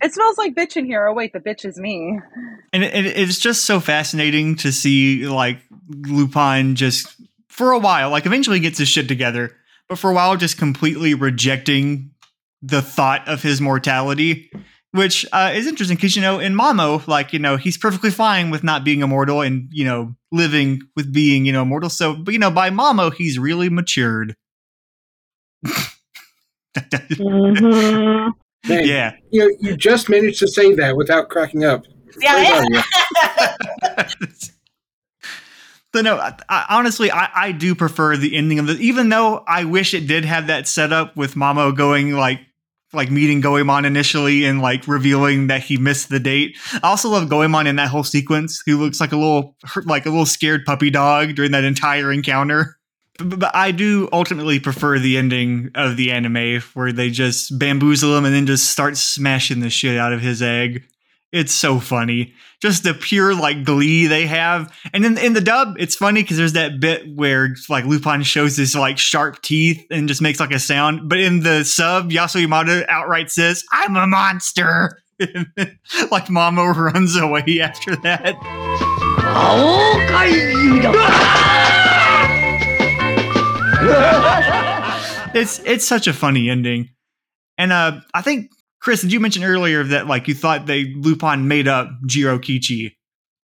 [0.00, 1.06] It smells like bitch in here.
[1.08, 2.18] Oh, wait, the bitch is me.
[2.72, 5.58] and it, it- it's just so fascinating to see like
[5.90, 7.14] Lupin just
[7.50, 9.54] for a while, like eventually gets his shit together,
[9.90, 12.12] but for a while just completely rejecting
[12.62, 14.50] the thought of his mortality,
[14.92, 18.50] which uh, is interesting because you know in Mamo, like you know he's perfectly fine
[18.50, 21.90] with not being immortal and you know living with being you know immortal.
[21.90, 24.34] So, but you know by Mamo he's really matured.
[26.76, 28.32] Mhm.
[28.68, 29.12] Man, yeah.
[29.30, 31.84] You know, you just managed to say that without cracking up.
[32.20, 34.26] Yeah, Praise on you.
[35.94, 38.74] So no, I, I, honestly, I, I do prefer the ending of the.
[38.74, 42.40] Even though I wish it did have that setup with Mamo going like
[42.92, 46.56] like meeting Goemon initially and like revealing that he missed the date.
[46.74, 48.62] I also love Goemon in that whole sequence.
[48.64, 52.78] He looks like a little like a little scared puppy dog during that entire encounter.
[53.18, 58.16] But, but I do ultimately prefer the ending of the anime where they just bamboozle
[58.16, 60.84] him and then just start smashing the shit out of his egg.
[61.30, 62.32] It's so funny.
[62.62, 64.74] Just the pure like glee they have.
[64.94, 68.56] And in in the dub, it's funny because there's that bit where like Lupin shows
[68.56, 71.08] his like sharp teeth and just makes like a sound.
[71.08, 75.02] But in the sub, Yasuo Yamada outright says, I'm a monster.
[75.20, 78.34] like Mamo runs away after that.
[85.34, 86.88] it's it's such a funny ending.
[87.58, 88.50] And uh I think
[88.80, 92.92] Chris, did you mention earlier that like you thought they Lupin made up Jirokichi?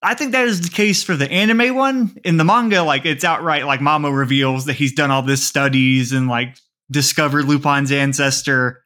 [0.03, 2.16] I think that is the case for the anime one.
[2.24, 6.12] In the manga, like it's outright like Mamo reveals that he's done all this studies
[6.12, 6.57] and like
[6.91, 8.82] discovered Lupin's ancestor.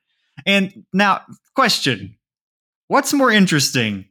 [0.47, 1.23] And now,
[1.55, 2.17] question:
[2.87, 4.07] What's more interesting,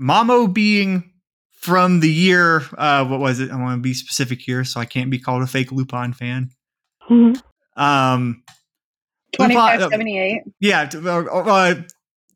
[0.00, 1.12] Mamo being
[1.52, 2.62] from the year?
[2.76, 3.50] Uh, what was it?
[3.52, 6.50] I want to be specific here, so I can't be called a fake Lupin fan.
[7.08, 7.40] Mhm.
[7.76, 8.42] Um,
[9.38, 10.42] Lupin- uh, 2578.
[10.60, 11.74] yeah, uh, uh,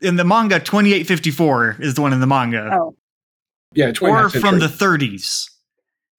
[0.01, 2.97] in the manga, twenty eight fifty four is the one in the manga, Oh,
[3.73, 5.51] Yeah, or from the thirties.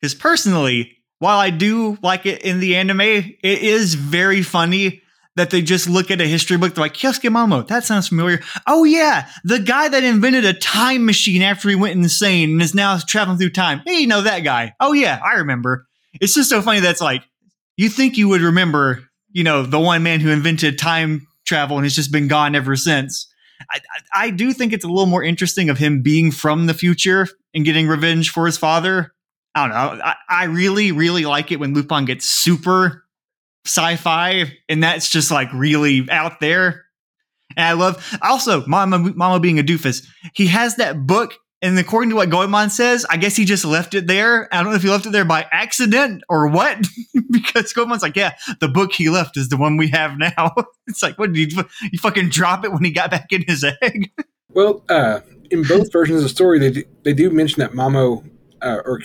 [0.01, 5.01] Because personally, while I do like it in the anime, it is very funny
[5.35, 6.73] that they just look at a history book.
[6.75, 8.41] They're like, Kyosuke Mamo, that sounds familiar.
[8.67, 12.73] Oh yeah, the guy that invented a time machine after he went insane and is
[12.73, 13.81] now traveling through time.
[13.85, 14.73] Hey, you know that guy?
[14.79, 15.87] Oh yeah, I remember.
[16.21, 16.79] It's just so funny.
[16.79, 17.23] That's like
[17.77, 19.03] you think you would remember,
[19.35, 22.77] you know, the one man who invented time travel and has just been gone ever
[22.77, 23.27] since.
[23.69, 23.79] I,
[24.13, 27.27] I, I do think it's a little more interesting of him being from the future
[27.53, 29.13] and getting revenge for his father.
[29.53, 30.03] I don't know.
[30.03, 33.03] I, I really, really like it when Lupin gets super
[33.65, 36.85] sci-fi, and that's just like really out there.
[37.57, 40.07] And I love also Mamo Mamo being a doofus.
[40.33, 41.33] He has that book,
[41.65, 44.47] and according to what Goemon says, I guess he just left it there.
[44.53, 46.85] I don't know if he left it there by accident or what,
[47.31, 50.53] because Goemon's like, yeah, the book he left is the one we have now.
[50.87, 53.63] it's like, what did you, you fucking drop it when he got back in his
[53.81, 54.11] egg?
[54.49, 55.19] Well, uh,
[55.51, 58.25] in both versions of the story, they do, they do mention that Mamo
[58.61, 59.01] uh, or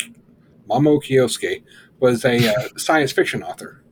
[0.68, 1.64] Mamo Kyosuke
[1.98, 3.82] was a uh, science fiction author,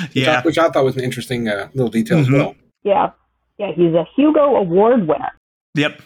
[0.00, 0.38] which, yeah.
[0.38, 2.22] I, which I thought was an interesting uh, little detail Mhm.
[2.22, 2.54] as well.
[2.84, 3.10] Yeah.
[3.58, 5.32] Yeah, he's a Hugo Award winner.
[5.74, 6.00] Yep.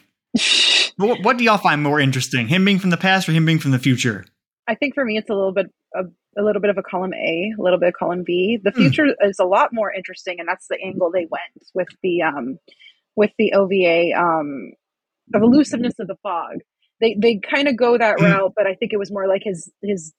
[0.97, 2.49] What, what do y'all find more interesting?
[2.49, 4.25] Him being from the past or him being from the future?
[4.67, 6.03] I think for me, it's a little bit a,
[6.39, 8.59] a little bit of a column A, a little bit of column B.
[8.63, 8.77] The Hmm.
[8.79, 12.59] future is a lot more interesting, and that's the angle they went with the um,
[13.17, 14.73] with the OVA um,
[15.35, 16.57] of elusiveness of the fog.
[17.01, 18.25] They they kind of go that Hmm.
[18.25, 20.13] route, but I think it was more like his his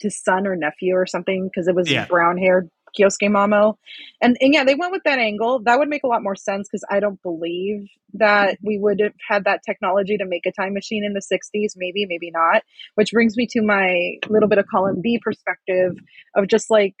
[0.00, 2.06] his son or nephew or something because it was Yeah.
[2.06, 2.68] brown haired
[2.98, 3.74] Kyosuke Mamo.
[4.20, 5.60] And, and yeah, they went with that angle.
[5.64, 9.12] That would make a lot more sense because I don't believe that we would have
[9.28, 11.72] had that technology to make a time machine in the 60s.
[11.76, 12.62] Maybe, maybe not.
[12.94, 15.92] Which brings me to my little bit of column B perspective
[16.34, 16.94] of just like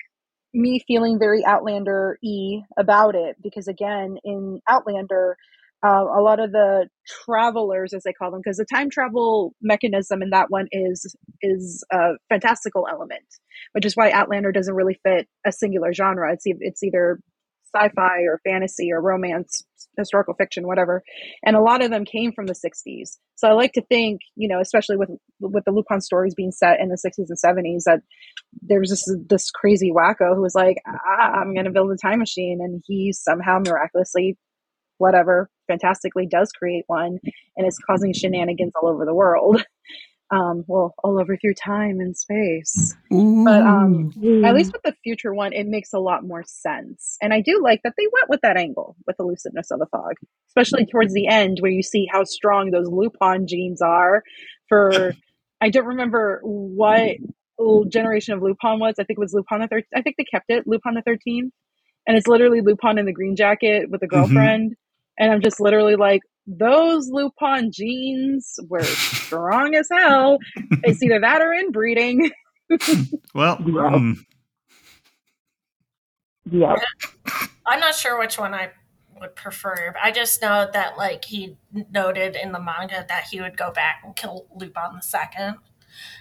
[0.54, 5.36] me feeling very Outlander y about it because again, in Outlander,
[5.84, 6.88] uh, a lot of the
[7.24, 11.84] travelers, as they call them, because the time travel mechanism in that one is is
[11.92, 13.26] a fantastical element,
[13.72, 16.32] which is why Outlander doesn't really fit a singular genre.
[16.32, 17.20] It's it's either
[17.74, 19.64] sci-fi or fantasy or romance,
[19.98, 21.02] historical fiction, whatever.
[21.44, 23.18] And a lot of them came from the 60s.
[23.36, 25.10] So I like to think, you know, especially with
[25.40, 28.00] with the Lupin stories being set in the 60s and 70s, that
[28.62, 31.96] there was this this crazy wacko who was like, ah, I'm going to build a
[31.96, 34.36] time machine, and he somehow miraculously,
[34.98, 37.18] whatever, fantastically does create one,
[37.56, 39.64] and is causing shenanigans all over the world.
[40.28, 42.96] Um, well, all over through time and space.
[43.10, 44.10] But um,
[44.44, 47.16] at least with the future one, it makes a lot more sense.
[47.22, 49.86] And I do like that they went with that angle with the lucidness of the
[49.86, 50.14] fog,
[50.48, 54.24] especially towards the end where you see how strong those Lupin genes are.
[54.68, 55.14] For
[55.60, 57.18] I don't remember what
[57.88, 58.94] generation of Lupin was.
[58.98, 59.84] I think it was Lupin the third.
[59.94, 61.52] I think they kept it Lupin the thirteenth,
[62.06, 64.74] and it's literally Lupin in the green jacket with a girlfriend.
[65.18, 70.38] And I'm just literally like, those Lupin genes were strong as hell.
[70.84, 72.30] It's either that or inbreeding.
[73.34, 74.26] Well, um,
[76.50, 76.74] Yeah.
[77.64, 78.70] I'm not sure which one I
[79.20, 79.94] would prefer.
[80.02, 81.56] I just know that like he
[81.90, 85.56] noted in the manga that he would go back and kill Lupin the second,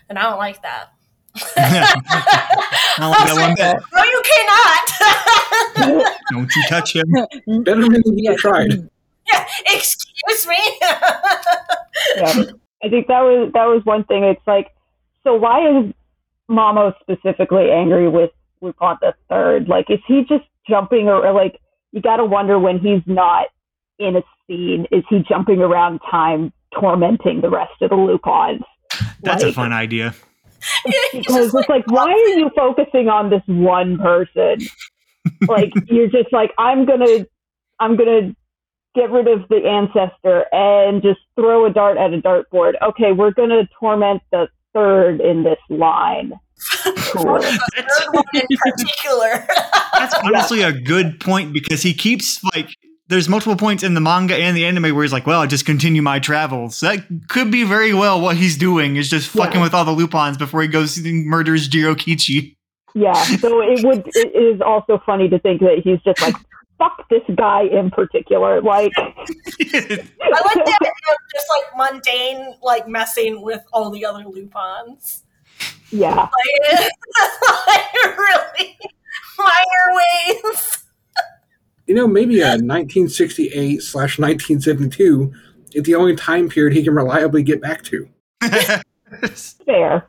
[0.10, 0.90] and I don't like that.
[1.36, 3.78] I don't like that one bit.
[3.94, 6.16] No, you cannot.
[6.32, 7.12] Don't you touch him.
[7.64, 8.90] Better than you tried.
[9.28, 10.58] yeah, excuse me.
[12.16, 12.44] yeah.
[12.84, 14.24] I think that was that was one thing.
[14.24, 14.74] It's like,
[15.24, 15.94] so why is
[16.50, 18.32] Mamo specifically angry with
[18.62, 19.68] Lupin the Third?
[19.68, 21.60] Like, is he just jumping or, or like
[21.92, 23.48] you got to wonder when he's not
[24.00, 28.62] in a scene, is he jumping around time tormenting the rest of the Lupins?
[29.22, 30.14] That's a fun idea.
[31.14, 34.68] Because it's like, why are you focusing on this one person?
[35.48, 37.26] like, you're just like, I'm gonna,
[37.80, 38.36] I'm gonna
[38.96, 42.74] get rid of the ancestor and just throw a dart at a dartboard.
[42.82, 46.34] Okay, we're gonna torment the third in this line.
[46.98, 47.42] Cool.
[47.42, 49.46] Third one in particular.
[49.94, 52.70] That's honestly a good point because he keeps like
[53.08, 55.66] there's multiple points in the manga and the anime where he's like, "Well, I just
[55.66, 59.64] continue my travels." That could be very well what he's doing is just fucking Yeah.
[59.64, 62.56] with all the Lupins before he goes and murders Jirokichi.
[62.96, 66.36] Yeah, so it would it is also funny to think that he's just like
[66.78, 68.62] fuck this guy in particular.
[68.62, 74.24] Like I like the idea of just like mundane, like messing with all the other
[74.26, 75.24] Lupins.
[75.92, 76.16] yeah.
[76.16, 76.90] Like,
[77.68, 78.78] like really
[79.38, 80.85] minor ways.
[81.88, 85.34] You know, maybe a 1968 slash 1972
[85.74, 88.10] is the only time period he can reliably get back to.
[89.66, 90.08] Fair.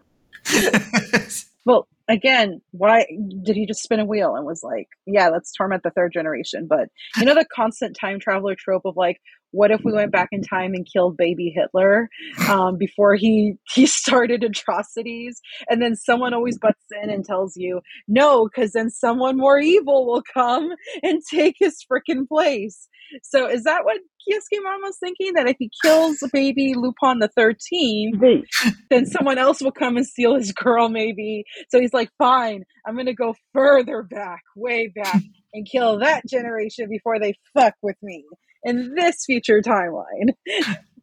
[1.64, 3.06] Well, again, why
[3.42, 6.66] did he just spin a wheel and was like, yeah, let's torment the third generation?
[6.68, 9.20] But you know, the constant time traveler trope of like,
[9.52, 12.10] what if we went back in time and killed baby Hitler
[12.48, 15.40] um, before he he started atrocities?
[15.68, 20.06] And then someone always butts in and tells you, no, because then someone more evil
[20.06, 20.70] will come
[21.02, 22.88] and take his freaking place.
[23.22, 23.98] So is that what
[24.28, 25.34] Kyosuke Mamo's thinking?
[25.34, 28.44] That if he kills baby Lupin the 13th,
[28.90, 31.44] then someone else will come and steal his girl, maybe.
[31.70, 36.26] So he's like, fine, I'm going to go further back, way back, and kill that
[36.28, 38.24] generation before they fuck with me
[38.62, 40.34] in this future timeline.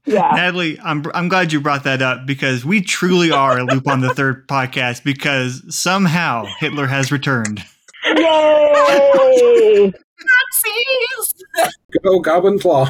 [0.06, 0.32] Yeah.
[0.36, 4.14] Natalie, I'm I'm glad you brought that up because we truly are a Lupin the
[4.14, 7.64] Third podcast because somehow Hitler has returned.
[8.18, 9.94] Yay!
[10.26, 11.74] Nazis!
[12.04, 12.90] Go Godwin's Law.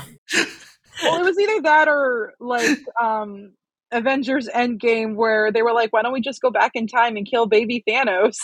[1.03, 3.53] well, it was either that or like um
[3.93, 7.29] Avengers Endgame, where they were like, why don't we just go back in time and
[7.29, 8.37] kill baby Thanos?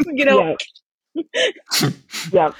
[0.06, 0.56] you know,
[2.32, 2.50] yeah.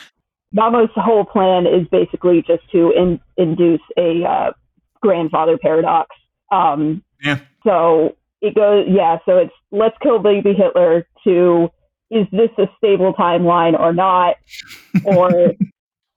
[0.54, 4.52] Mamo's whole plan is basically just to in, induce a uh,
[5.00, 6.10] grandfather paradox.
[6.50, 7.38] Um, Yeah.
[7.64, 9.18] So it goes, yeah.
[9.24, 11.06] So it's let's kill baby Hitler.
[11.24, 11.70] To
[12.12, 14.36] is this a stable timeline or not,
[15.04, 15.30] or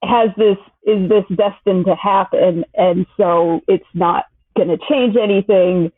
[0.04, 2.66] has this is this destined to happen?
[2.76, 4.26] And so it's not
[4.56, 5.92] going to change anything.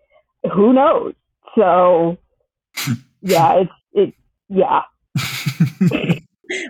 [0.54, 1.14] Who knows?
[1.56, 2.18] So
[3.22, 4.14] yeah, it's it.
[4.50, 4.82] Yeah.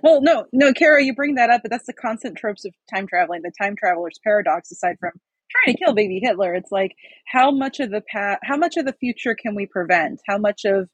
[0.01, 3.07] well, no, no, Kara, you bring that up, but that's the constant tropes of time
[3.07, 4.71] traveling, the time traveler's paradox.
[4.71, 5.11] Aside from
[5.51, 6.93] trying to kill baby Hitler, it's like
[7.27, 10.21] how much of the past, how much of the future can we prevent?
[10.27, 10.89] How much of,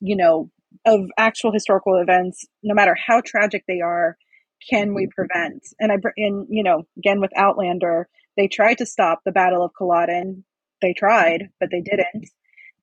[0.00, 0.50] you know,
[0.84, 4.16] of actual historical events, no matter how tragic they are,
[4.70, 5.66] can we prevent?
[5.78, 9.72] And I, and you know, again with Outlander, they tried to stop the Battle of
[9.76, 10.44] Culloden.
[10.82, 12.28] They tried, but they didn't.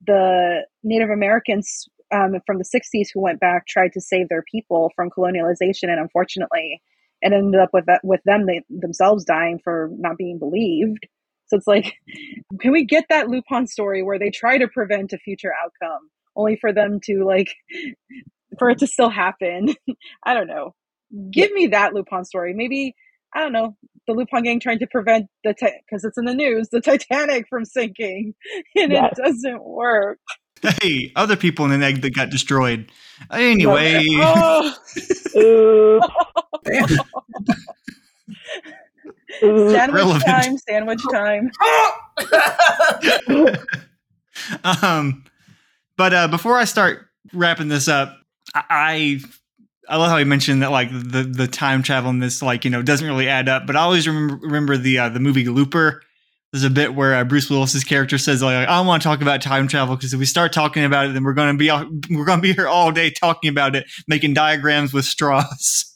[0.05, 4.91] The Native Americans um, from the 60s who went back tried to save their people
[4.95, 6.81] from colonialization and unfortunately
[7.23, 11.07] it ended up with that with them they, themselves dying for not being believed.
[11.47, 11.93] So it's like,
[12.59, 16.55] can we get that Lupin story where they try to prevent a future outcome, only
[16.55, 17.49] for them to like,
[18.59, 19.75] for it to still happen?
[20.25, 20.75] I don't know.
[21.31, 22.53] Give me that Lupin story.
[22.53, 22.95] Maybe
[23.35, 23.75] I don't know
[24.07, 25.53] the Lupin gang trying to prevent the
[25.87, 28.33] because it's in the news the Titanic from sinking,
[28.75, 29.13] and Yes.
[29.17, 30.19] it doesn't work.
[30.81, 32.89] Hey, other people in the egg that got destroyed.
[33.31, 34.73] Anyway, Oh,
[35.37, 35.99] Ooh,
[36.63, 36.89] Damn.
[39.43, 39.69] ooh.
[39.71, 40.23] sandwich relevant.
[40.25, 40.57] time!
[40.57, 41.51] Sandwich time!
[44.63, 45.23] um,
[45.97, 48.17] but uh, before I start wrapping this up,
[48.53, 49.21] I
[49.89, 52.71] I love how he mentioned that like the the time travel in this like you
[52.71, 53.67] know doesn't really add up.
[53.67, 56.01] But I always remember remember the uh, the movie Looper.
[56.51, 59.21] There's a bit where uh, Bruce Willis's character says like I don't want to talk
[59.21, 61.89] about time travel because if we start talking about it, then we're gonna be all-
[62.11, 65.89] we're gonna be here all day talking about it, making diagrams with straws.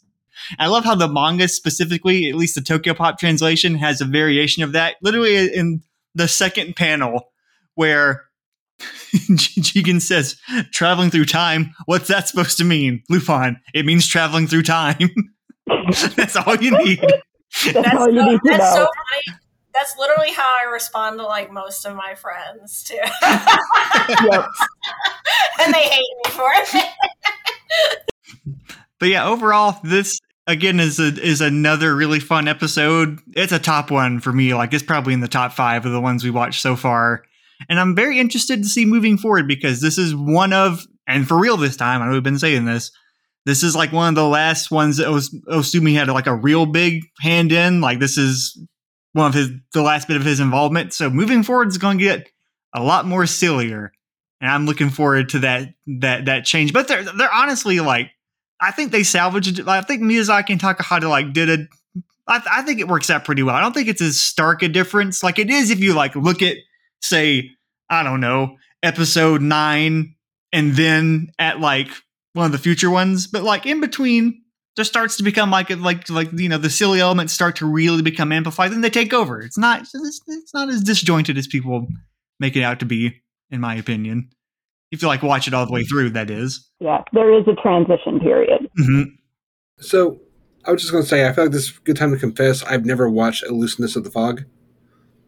[0.60, 4.64] I love how the manga specifically, at least the Tokyo Pop translation, has a variation
[4.64, 4.96] of that.
[5.02, 5.84] Literally in
[6.16, 7.32] the second panel,
[7.76, 8.24] where
[9.12, 10.38] Jigen says,
[10.72, 13.04] traveling through time, what's that supposed to mean?
[13.10, 15.10] Lupin, it means traveling through time.
[16.16, 17.00] That's all you need.
[17.02, 19.38] That's, That's, all you so, need that's so funny.
[19.74, 22.96] That's literally how I respond to like most of my friends too,
[25.62, 26.86] and they hate me for it.
[29.00, 33.20] But yeah, overall, this again is a, is another really fun episode.
[33.34, 34.56] It's a top one for me.
[34.56, 37.24] Like it's probably in the top five of the ones we watched so far.
[37.70, 41.40] And I'm very interested to see moving forward because this is one of, and for
[41.40, 42.92] real this time, I know we've been saying this.
[43.46, 46.66] This is like one of the last ones that Os- Osumi had like a real
[46.66, 47.80] big hand in.
[47.80, 48.60] Like this is
[49.14, 50.94] one of his the last bit of his involvement.
[50.94, 52.28] So moving forward is going to get
[52.74, 53.94] a lot more sillier,
[54.42, 55.70] and I'm looking forward to that
[56.02, 56.74] that that change.
[56.74, 58.12] But they're they're honestly like
[58.60, 59.68] I think they salvaged.
[59.68, 61.68] I think Miyazaki and Takahata like did a.
[62.28, 63.56] I, I think it works out pretty well.
[63.56, 65.24] I don't think it's as stark a difference.
[65.24, 66.58] Like it is if you like look at
[67.02, 67.52] say
[67.90, 70.16] I don't know episode nine
[70.54, 71.90] and then at like
[72.34, 74.42] one of the future ones, but like in between
[74.76, 78.02] there starts to become like like like you know the silly elements start to really
[78.02, 78.72] become amplified.
[78.72, 79.42] Then they take over.
[79.42, 81.88] It's not it's, it's not as disjointed as people
[82.40, 84.30] make it out to be, in my opinion.
[84.92, 86.70] If you like watch it all the way through, that is.
[86.80, 88.70] Yeah, there is a transition period.
[88.78, 89.04] hmm
[89.80, 90.20] So
[90.66, 92.18] I was just going to say, I feel like this is a good time to
[92.18, 92.64] confess.
[92.64, 94.46] I've never watched Elusiveness of the Fog,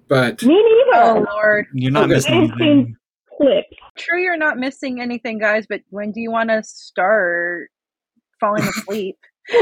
[0.09, 1.01] but Me neither.
[1.03, 1.67] Oh Lord!
[1.73, 2.13] You're not Okay.
[2.15, 2.57] missing anything.
[2.57, 2.97] seen
[3.37, 3.67] clips.
[3.97, 5.65] True, you're not missing anything, guys.
[5.69, 7.69] But when do you want to start
[8.39, 9.17] falling asleep?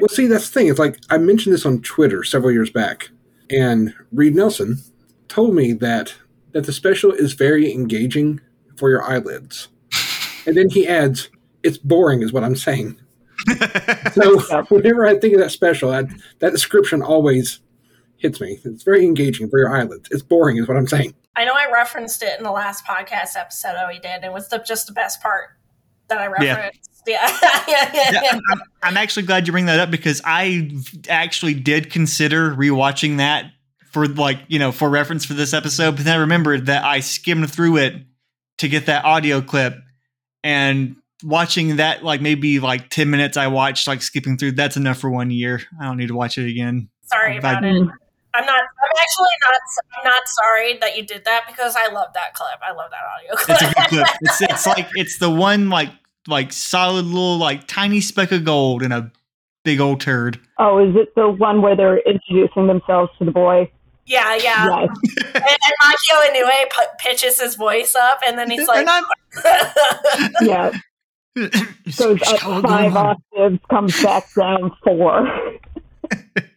[0.00, 0.68] well, see, that's the thing.
[0.68, 3.08] It's like I mentioned this on Twitter several years back,
[3.50, 4.78] and Reed Nelson
[5.28, 6.14] told me that
[6.52, 8.40] that the special is very engaging
[8.76, 9.68] for your eyelids,
[10.46, 11.30] and then he adds,
[11.62, 12.96] "It's boring," is what I'm saying.
[14.12, 14.38] So
[14.68, 16.04] whenever I think of that special, I,
[16.38, 17.58] that description always
[18.24, 18.58] hits me.
[18.64, 20.08] It's very engaging for your eyelids.
[20.10, 21.14] It's boring, is what I'm saying.
[21.36, 24.24] I know I referenced it in the last podcast episode oh, that we did.
[24.24, 25.50] It was the, just the best part
[26.08, 26.90] that I referenced.
[27.06, 28.10] Yeah, yeah, yeah, yeah.
[28.22, 30.70] Yeah, I'm, I'm actually glad you bring that up because I
[31.06, 33.52] actually did consider rewatching that
[33.92, 37.00] for like you know for reference for this episode, but then I remembered that I
[37.00, 37.94] skimmed through it
[38.56, 39.74] to get that audio clip
[40.42, 44.98] and watching that like maybe like 10 minutes I watched like skipping through that's enough
[44.98, 45.60] for one year.
[45.78, 46.88] I don't need to watch it again.
[47.02, 47.88] Sorry I'm about glad- it.
[48.34, 48.60] I'm not.
[48.60, 49.60] I'm actually not.
[49.98, 52.58] I'm not sorry that you did that because I love that clip.
[52.62, 53.58] I love that audio clip.
[53.60, 54.06] It's a good clip.
[54.22, 55.90] It's it's like it's the one like
[56.26, 59.12] like solid little like tiny speck of gold in a
[59.64, 60.40] big old turd.
[60.58, 63.70] Oh, is it the one where they're introducing themselves to the boy?
[64.06, 64.66] yeah, yeah.
[64.66, 64.88] Yes.
[65.34, 69.04] And, and Makio Inoue pu- pitches his voice up, and then he's like, I'm-
[70.42, 70.72] Yeah.
[71.96, 75.26] Goes up five octaves, comes back down four.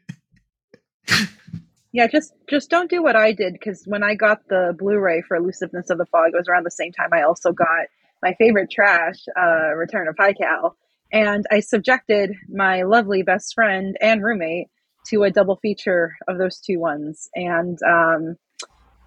[1.97, 5.35] Yeah, just just don't do what I did because when I got the Blu-ray for
[5.35, 7.87] Elusiveness of the Fog, it was around the same time I also got
[8.21, 10.73] my favorite trash, uh, Return of Pycal,
[11.11, 14.67] and I subjected my lovely best friend and roommate
[15.07, 18.35] to a double feature of those two ones, and um,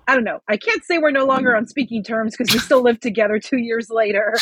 [0.08, 0.40] I don't know.
[0.48, 3.58] I can't say we're no longer on speaking terms because we still live together two
[3.58, 4.34] years later,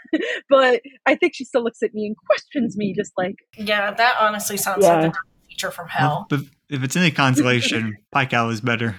[0.50, 4.16] but I think she still looks at me and questions me, just like, yeah, that
[4.18, 5.02] honestly sounds Yeah.
[5.02, 5.18] like a
[5.52, 6.26] feature from hell.
[6.28, 8.96] But if it's any consolation, Pycal is better.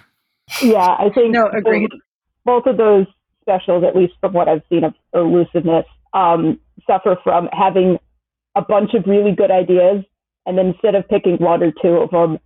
[0.62, 1.90] Yeah, I think No, agreed.
[2.46, 3.08] Both, both of those
[3.42, 7.98] specials, at least from what I've seen of elusiveness, um, suffer from having
[8.56, 10.04] a bunch of really good ideas,
[10.46, 12.38] and then instead of picking one or two of them,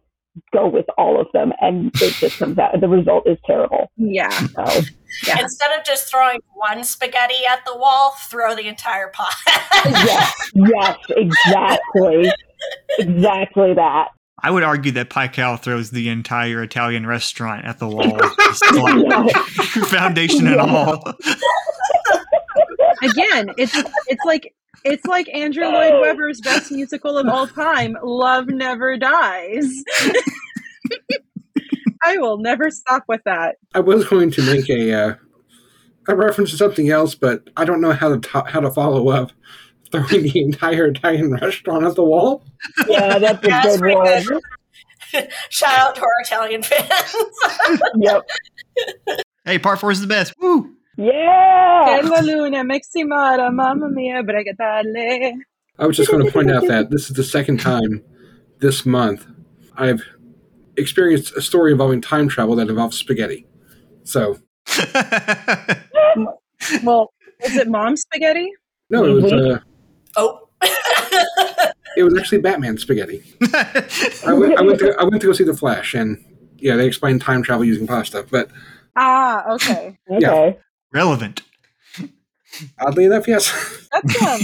[0.54, 2.80] go with all of them, and it just comes out.
[2.80, 3.92] The result is terrible.
[3.98, 4.82] yeah, So,
[5.28, 5.40] yeah.
[5.40, 9.34] Instead of just throwing one spaghetti at the wall, throw the entire pot.
[9.86, 12.32] yes, yes, exactly.
[13.00, 14.10] exactly that.
[14.44, 19.32] I would argue that Pycal throws the entire Italian restaurant at the wall, Just like,
[19.88, 21.04] foundation and all.
[23.02, 23.76] Again, it's
[24.08, 24.54] it's like
[24.84, 29.72] it's like Andrew Lloyd Webber's best musical of all time, Love Never Dies.
[32.04, 33.56] I will never stop with that.
[33.74, 35.16] I was going to make a uh,
[36.08, 39.10] a reference to something else, but I don't know how to to- how to follow
[39.10, 39.32] up.
[39.92, 42.44] Throwing the entire Italian restaurant at the wall.
[42.88, 44.24] Yeah, that's a that's good pretty one.
[44.24, 44.42] good.
[45.50, 47.16] Shout out to our Italian fans.
[47.98, 48.30] Yep.
[49.46, 50.34] Hey, part four is the best.
[50.40, 50.76] Woo!
[50.98, 52.02] Yeah.
[52.02, 55.34] Che luna meximara, mamma mia, bregatale.
[55.80, 58.04] I was just going to point out that this is the second time
[58.60, 59.28] this month
[59.76, 60.04] I've
[60.76, 63.46] experienced a story involving time travel that involves spaghetti.
[64.04, 64.40] So
[66.84, 67.14] Well,
[67.44, 68.52] is it mom spaghetti?
[68.90, 69.60] no, it was uh,
[70.16, 70.50] oh.
[71.96, 73.22] it was actually Batman spaghetti.
[74.26, 76.24] I went, I went to I went to go see the Flash, and
[76.58, 78.26] yeah, they explained time travel using pasta.
[78.32, 78.50] But
[78.96, 79.96] Ah, okay.
[80.10, 80.58] Okay.
[80.94, 81.42] Relevant.
[82.80, 83.88] oddly enough, yes.
[83.92, 84.40] That's um,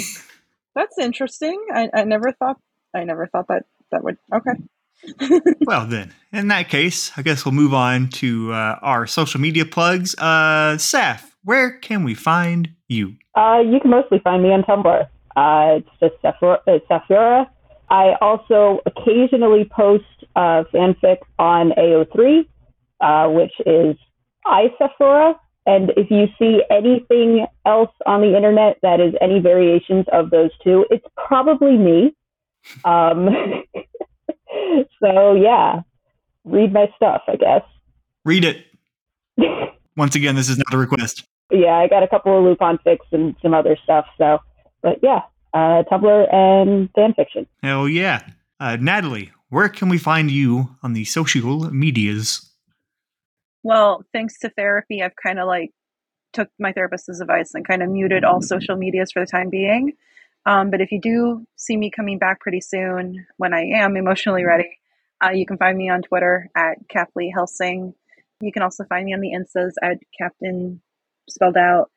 [0.76, 1.64] that's interesting.
[1.72, 2.58] I, I never thought
[2.96, 5.40] I never thought that that would okay.
[5.66, 9.66] Well, then, in that case, I guess we'll move on to uh, our social media
[9.66, 10.16] plugs.
[10.18, 13.16] Uh, Saph, where can we find you?
[13.36, 15.08] Uh, you can mostly find me on Tumblr.
[15.36, 16.60] Uh, it's just Saphura.
[16.90, 17.48] Saphura.
[17.90, 20.06] I also occasionally post
[20.36, 22.48] uh, fanfic on AO3,
[23.02, 23.96] uh, which is
[24.46, 25.36] iSaphura.
[25.66, 30.52] And if you see anything else on the internet that is any variations of those
[30.64, 32.14] two, it's probably me.
[32.84, 33.30] Um,
[35.02, 35.82] so yeah,
[36.44, 37.64] read my stuff, I guess.
[38.26, 38.66] Read it.
[39.98, 41.24] Once again, this is not a request.
[41.52, 44.06] yeah, I got a couple of Lupin fics and some other stuff.
[44.18, 44.40] So,
[44.82, 45.22] but yeah,
[45.54, 47.48] uh, Tumblr and fan fiction.
[47.62, 48.22] Hell yeah.
[48.60, 52.53] Uh, Natalie, where can we find you on the social medias?
[53.64, 55.72] Well, thanks to therapy, I've kind of like
[56.34, 59.94] took my therapist's advice and kind of muted all social medias for the time being.
[60.46, 64.44] Um, but if you do see me coming back pretty soon, when I am emotionally
[64.44, 64.78] ready,
[65.24, 67.94] uh, you can find me on Twitter at Caply Helsing.
[68.42, 70.82] You can also find me on the Instas at Captain
[71.30, 71.90] spelled out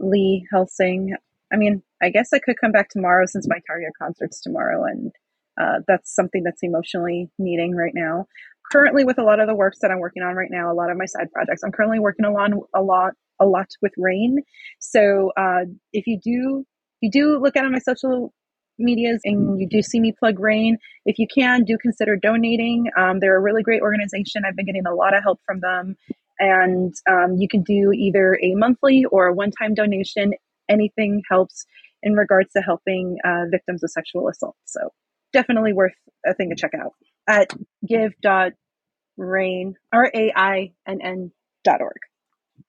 [0.00, 1.14] Lee Helsing.
[1.52, 5.12] I mean, I guess I could come back tomorrow since my Target concert's tomorrow, and
[5.60, 8.26] uh, that's something that's emotionally needing right now.
[8.72, 10.90] Currently, with a lot of the works that I'm working on right now, a lot
[10.90, 14.38] of my side projects, I'm currently working a lot, a lot, a lot with RAINN.
[14.80, 16.64] So uh, if you do,
[17.00, 18.32] if you do look at my social
[18.78, 22.86] medias and you do see me plug RAINN, if you can, do consider donating.
[22.98, 24.42] Um, they're a really great organization.
[24.46, 25.96] I've been getting a lot of help from them,
[26.38, 30.32] and um, you can do either a monthly or a one-time donation.
[30.68, 31.66] Anything helps
[32.02, 34.56] in regards to helping uh, victims of sexual assault.
[34.64, 34.92] So
[35.32, 35.94] definitely worth
[36.26, 36.92] a thing to check out
[37.26, 37.52] at
[37.86, 41.32] give.rain, R-A-I-N-N
[41.64, 41.96] dot org.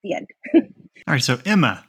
[0.03, 0.27] The end.
[0.53, 0.61] All
[1.07, 1.85] right, so Emma,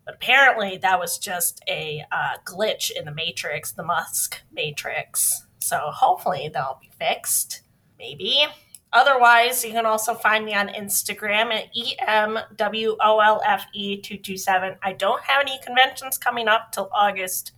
[0.08, 5.46] But apparently, that was just a uh, glitch in the Matrix, the Musk Matrix.
[5.60, 7.64] So hopefully, that'll be fixed.
[8.00, 8.46] Maybe.
[8.94, 14.78] Otherwise, you can also find me on Instagram at E EMWOLFE227.
[14.82, 17.52] I don't have any conventions coming up till August,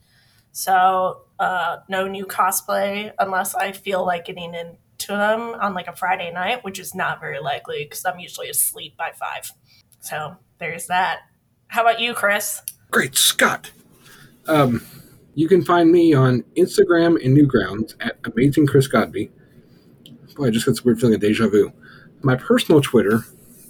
[0.51, 5.95] so uh, no new cosplay unless I feel like getting into them on like a
[5.95, 9.51] Friday night, which is not very likely because I'm usually asleep by five.
[9.99, 11.19] So there's that.
[11.69, 12.63] How about you, Chris?
[12.89, 13.71] Great Scott!
[14.47, 14.81] Um,
[15.35, 19.29] you can find me on Instagram and Newgrounds at Amazing Chris Godby.
[20.35, 21.71] Boy, I just got this weird feeling of deja vu.
[22.23, 23.23] My personal Twitter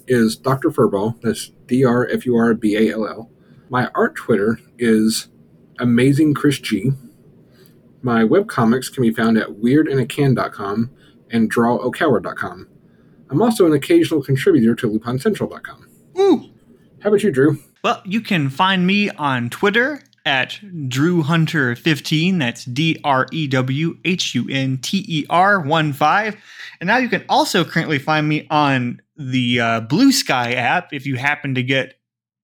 [0.06, 0.70] is Dr.
[0.70, 1.20] Furball.
[1.20, 3.30] That's D R F U R B A L L.
[3.68, 5.28] My art Twitter is
[5.78, 6.92] Amazing Chris G.
[8.00, 10.90] My webcomics can be found at weirdinacan.com
[11.30, 12.66] and drawokawa.com.
[13.28, 15.86] I'm also an occasional contributor to lupincentral.com.
[16.18, 16.50] Ooh.
[17.02, 17.58] How about you, Drew?
[17.82, 22.38] Well, you can find me on Twitter at DrewHunter15.
[22.38, 26.36] That's D R E W H U N T E R 1 5.
[26.80, 31.06] And now you can also currently find me on the uh, Blue Sky app if
[31.06, 31.98] you happen to get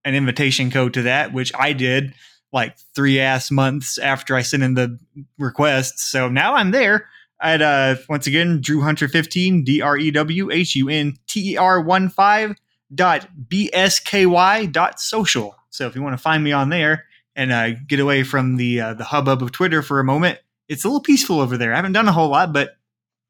[0.04, 2.14] an invitation code to that, which I did
[2.52, 4.98] like three ass months after I sent in the
[5.38, 5.98] request.
[5.98, 7.08] So now I'm there
[7.42, 11.80] at, uh, once again, DrewHunter15, D R E W H U N T E R
[11.80, 12.56] 1 5
[12.94, 17.04] dot bsky dot social So if you want to find me on there
[17.34, 20.38] and uh, get away from the uh, the hubbub of Twitter for a moment,
[20.68, 21.72] it's a little peaceful over there.
[21.72, 22.76] I haven't done a whole lot, but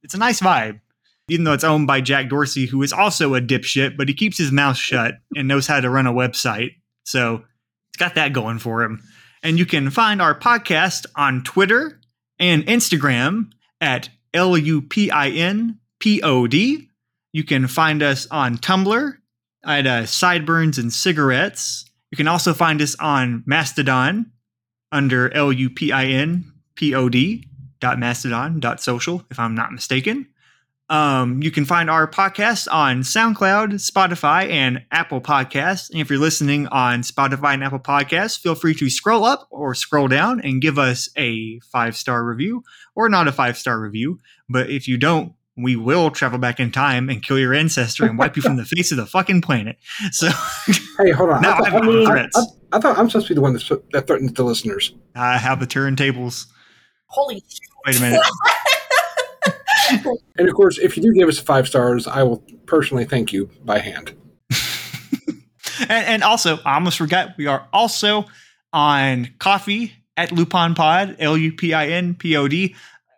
[0.03, 0.81] it's a nice vibe.
[1.29, 4.39] Even though it's owned by Jack Dorsey, who is also a dipshit, but he keeps
[4.39, 6.77] his mouth shut and knows how to run a website.
[7.03, 7.43] So
[7.91, 9.03] it's got that going for him.
[9.43, 12.01] And you can find our podcast on Twitter
[12.39, 13.51] and Instagram
[13.81, 16.91] at L U P I N P O D.
[17.33, 19.17] You can find us on Tumblr
[19.67, 21.85] at uh, Sideburns and Cigarettes.
[22.11, 24.33] You can also find us on Mastodon
[24.93, 27.49] under L U P I N P O D
[27.81, 30.29] dot mastodon dot social, if I'm not mistaken.
[30.89, 35.91] Um, you can find our podcast on SoundCloud, Spotify, and Apple Podcasts.
[35.91, 39.75] And if you're listening on Spotify and Apple Podcasts, feel free to scroll up or
[39.75, 42.63] scroll down and give us a five star review
[42.95, 44.21] or not a five star review.
[44.49, 48.19] But if you don't, we will travel back in time and kill your ancestor and
[48.19, 49.77] wipe you from the face of the fucking planet.
[50.13, 50.29] So
[50.99, 51.41] Hey, hold on.
[51.43, 52.39] now I, I thought, have I, threats.
[52.39, 54.93] I- I thought I'm supposed to be the one that's, that threatens the listeners.
[55.15, 56.47] I have the turntables.
[57.07, 57.61] Holy shit.
[57.87, 58.21] Wait a minute.
[60.37, 63.49] And of course, if you do give us five stars, I will personally thank you
[63.65, 64.13] by hand.
[65.81, 68.25] and, and also, I almost forgot, we are also
[68.73, 72.75] on Ko-fi at Lupin Pod, L U P I N P O D.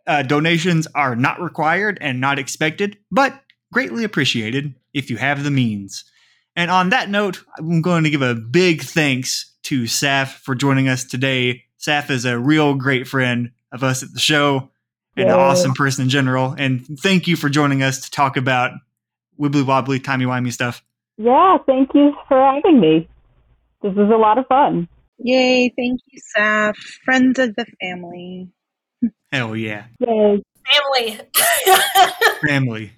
[0.08, 3.38] Uh, donations are not required and not expected, but
[3.72, 6.04] greatly appreciated if you have the means.
[6.56, 10.88] And on that note, I'm going to give a big thanks to Saph for joining
[10.88, 11.64] us today.
[11.78, 14.70] Saph is a real great friend of us at the show
[15.16, 16.54] and an awesome person in general.
[16.56, 18.72] And thank you for joining us to talk about
[19.38, 20.82] wibbly wobbly, timey wimey stuff.
[21.18, 23.08] Yeah, thank you for having me.
[23.82, 24.88] This is a lot of fun.
[25.18, 26.76] Yay, thank you, Saph.
[27.04, 28.48] Friends of the family.
[29.32, 29.84] Hell yeah.
[30.00, 30.42] Yay.
[30.72, 31.20] Family.
[32.46, 32.92] Family.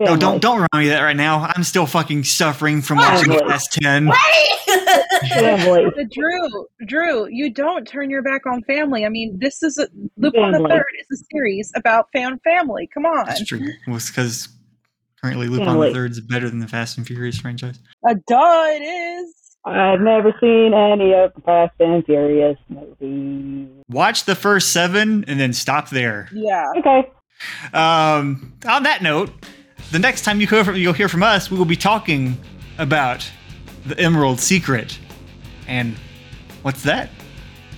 [0.00, 1.50] No, don't don't remind me that right now.
[1.54, 3.48] I'm still fucking suffering from watching Family.
[3.48, 4.10] Fast 10.
[5.28, 5.84] Family.
[6.10, 9.04] Drew, Drew, you don't turn your back on family.
[9.04, 12.88] I mean, this is a Lupin the Third is a series about fan family.
[12.94, 13.60] Come on, That's true.
[13.86, 14.48] Well, it's because
[15.22, 15.88] currently Lupin Family.
[15.88, 17.78] the Third is better than the Fast and Furious franchise.
[18.06, 19.34] a duh, it is.
[19.64, 23.68] I've never seen any of the Fast and Furious movies.
[23.88, 26.28] Watch the first seven and then stop there.
[26.32, 26.64] Yeah.
[26.78, 27.10] Okay.
[27.72, 29.30] Um, on that note,
[29.90, 32.38] the next time you hear from, you'll hear from us, we will be talking
[32.78, 33.28] about
[33.86, 34.98] the Emerald Secret.
[35.66, 35.96] And
[36.62, 37.10] what's that?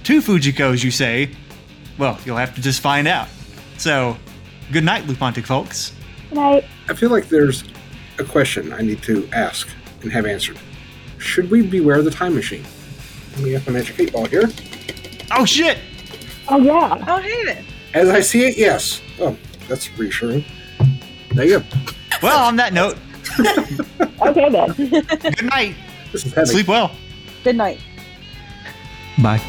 [0.05, 1.31] Two Fujikos, you say?
[1.99, 3.29] Well, you'll have to just find out.
[3.77, 4.17] So,
[4.73, 5.93] good night, Lupontic folks.
[6.29, 6.65] Good night.
[6.89, 7.65] I feel like there's
[8.19, 9.69] a question I need to ask
[10.03, 10.59] and have answered.
[11.23, 12.65] Should we beware the time machine?
[13.35, 14.51] Let me have my magic eight ball here.
[15.31, 15.79] Oh shit!
[16.49, 17.03] Oh, yeah.
[17.07, 17.65] Oh, hey then.
[17.95, 19.01] As I see it, yes.
[19.21, 19.37] Oh,
[19.69, 20.45] that's reassuring.
[21.33, 21.67] There you go.
[22.23, 22.99] Well, on that note,
[24.21, 24.73] Okay, then.
[24.77, 25.75] good night.
[26.11, 26.51] This is.
[26.51, 26.91] Sleep well.
[27.45, 27.81] Good night.
[29.23, 29.41] Bye.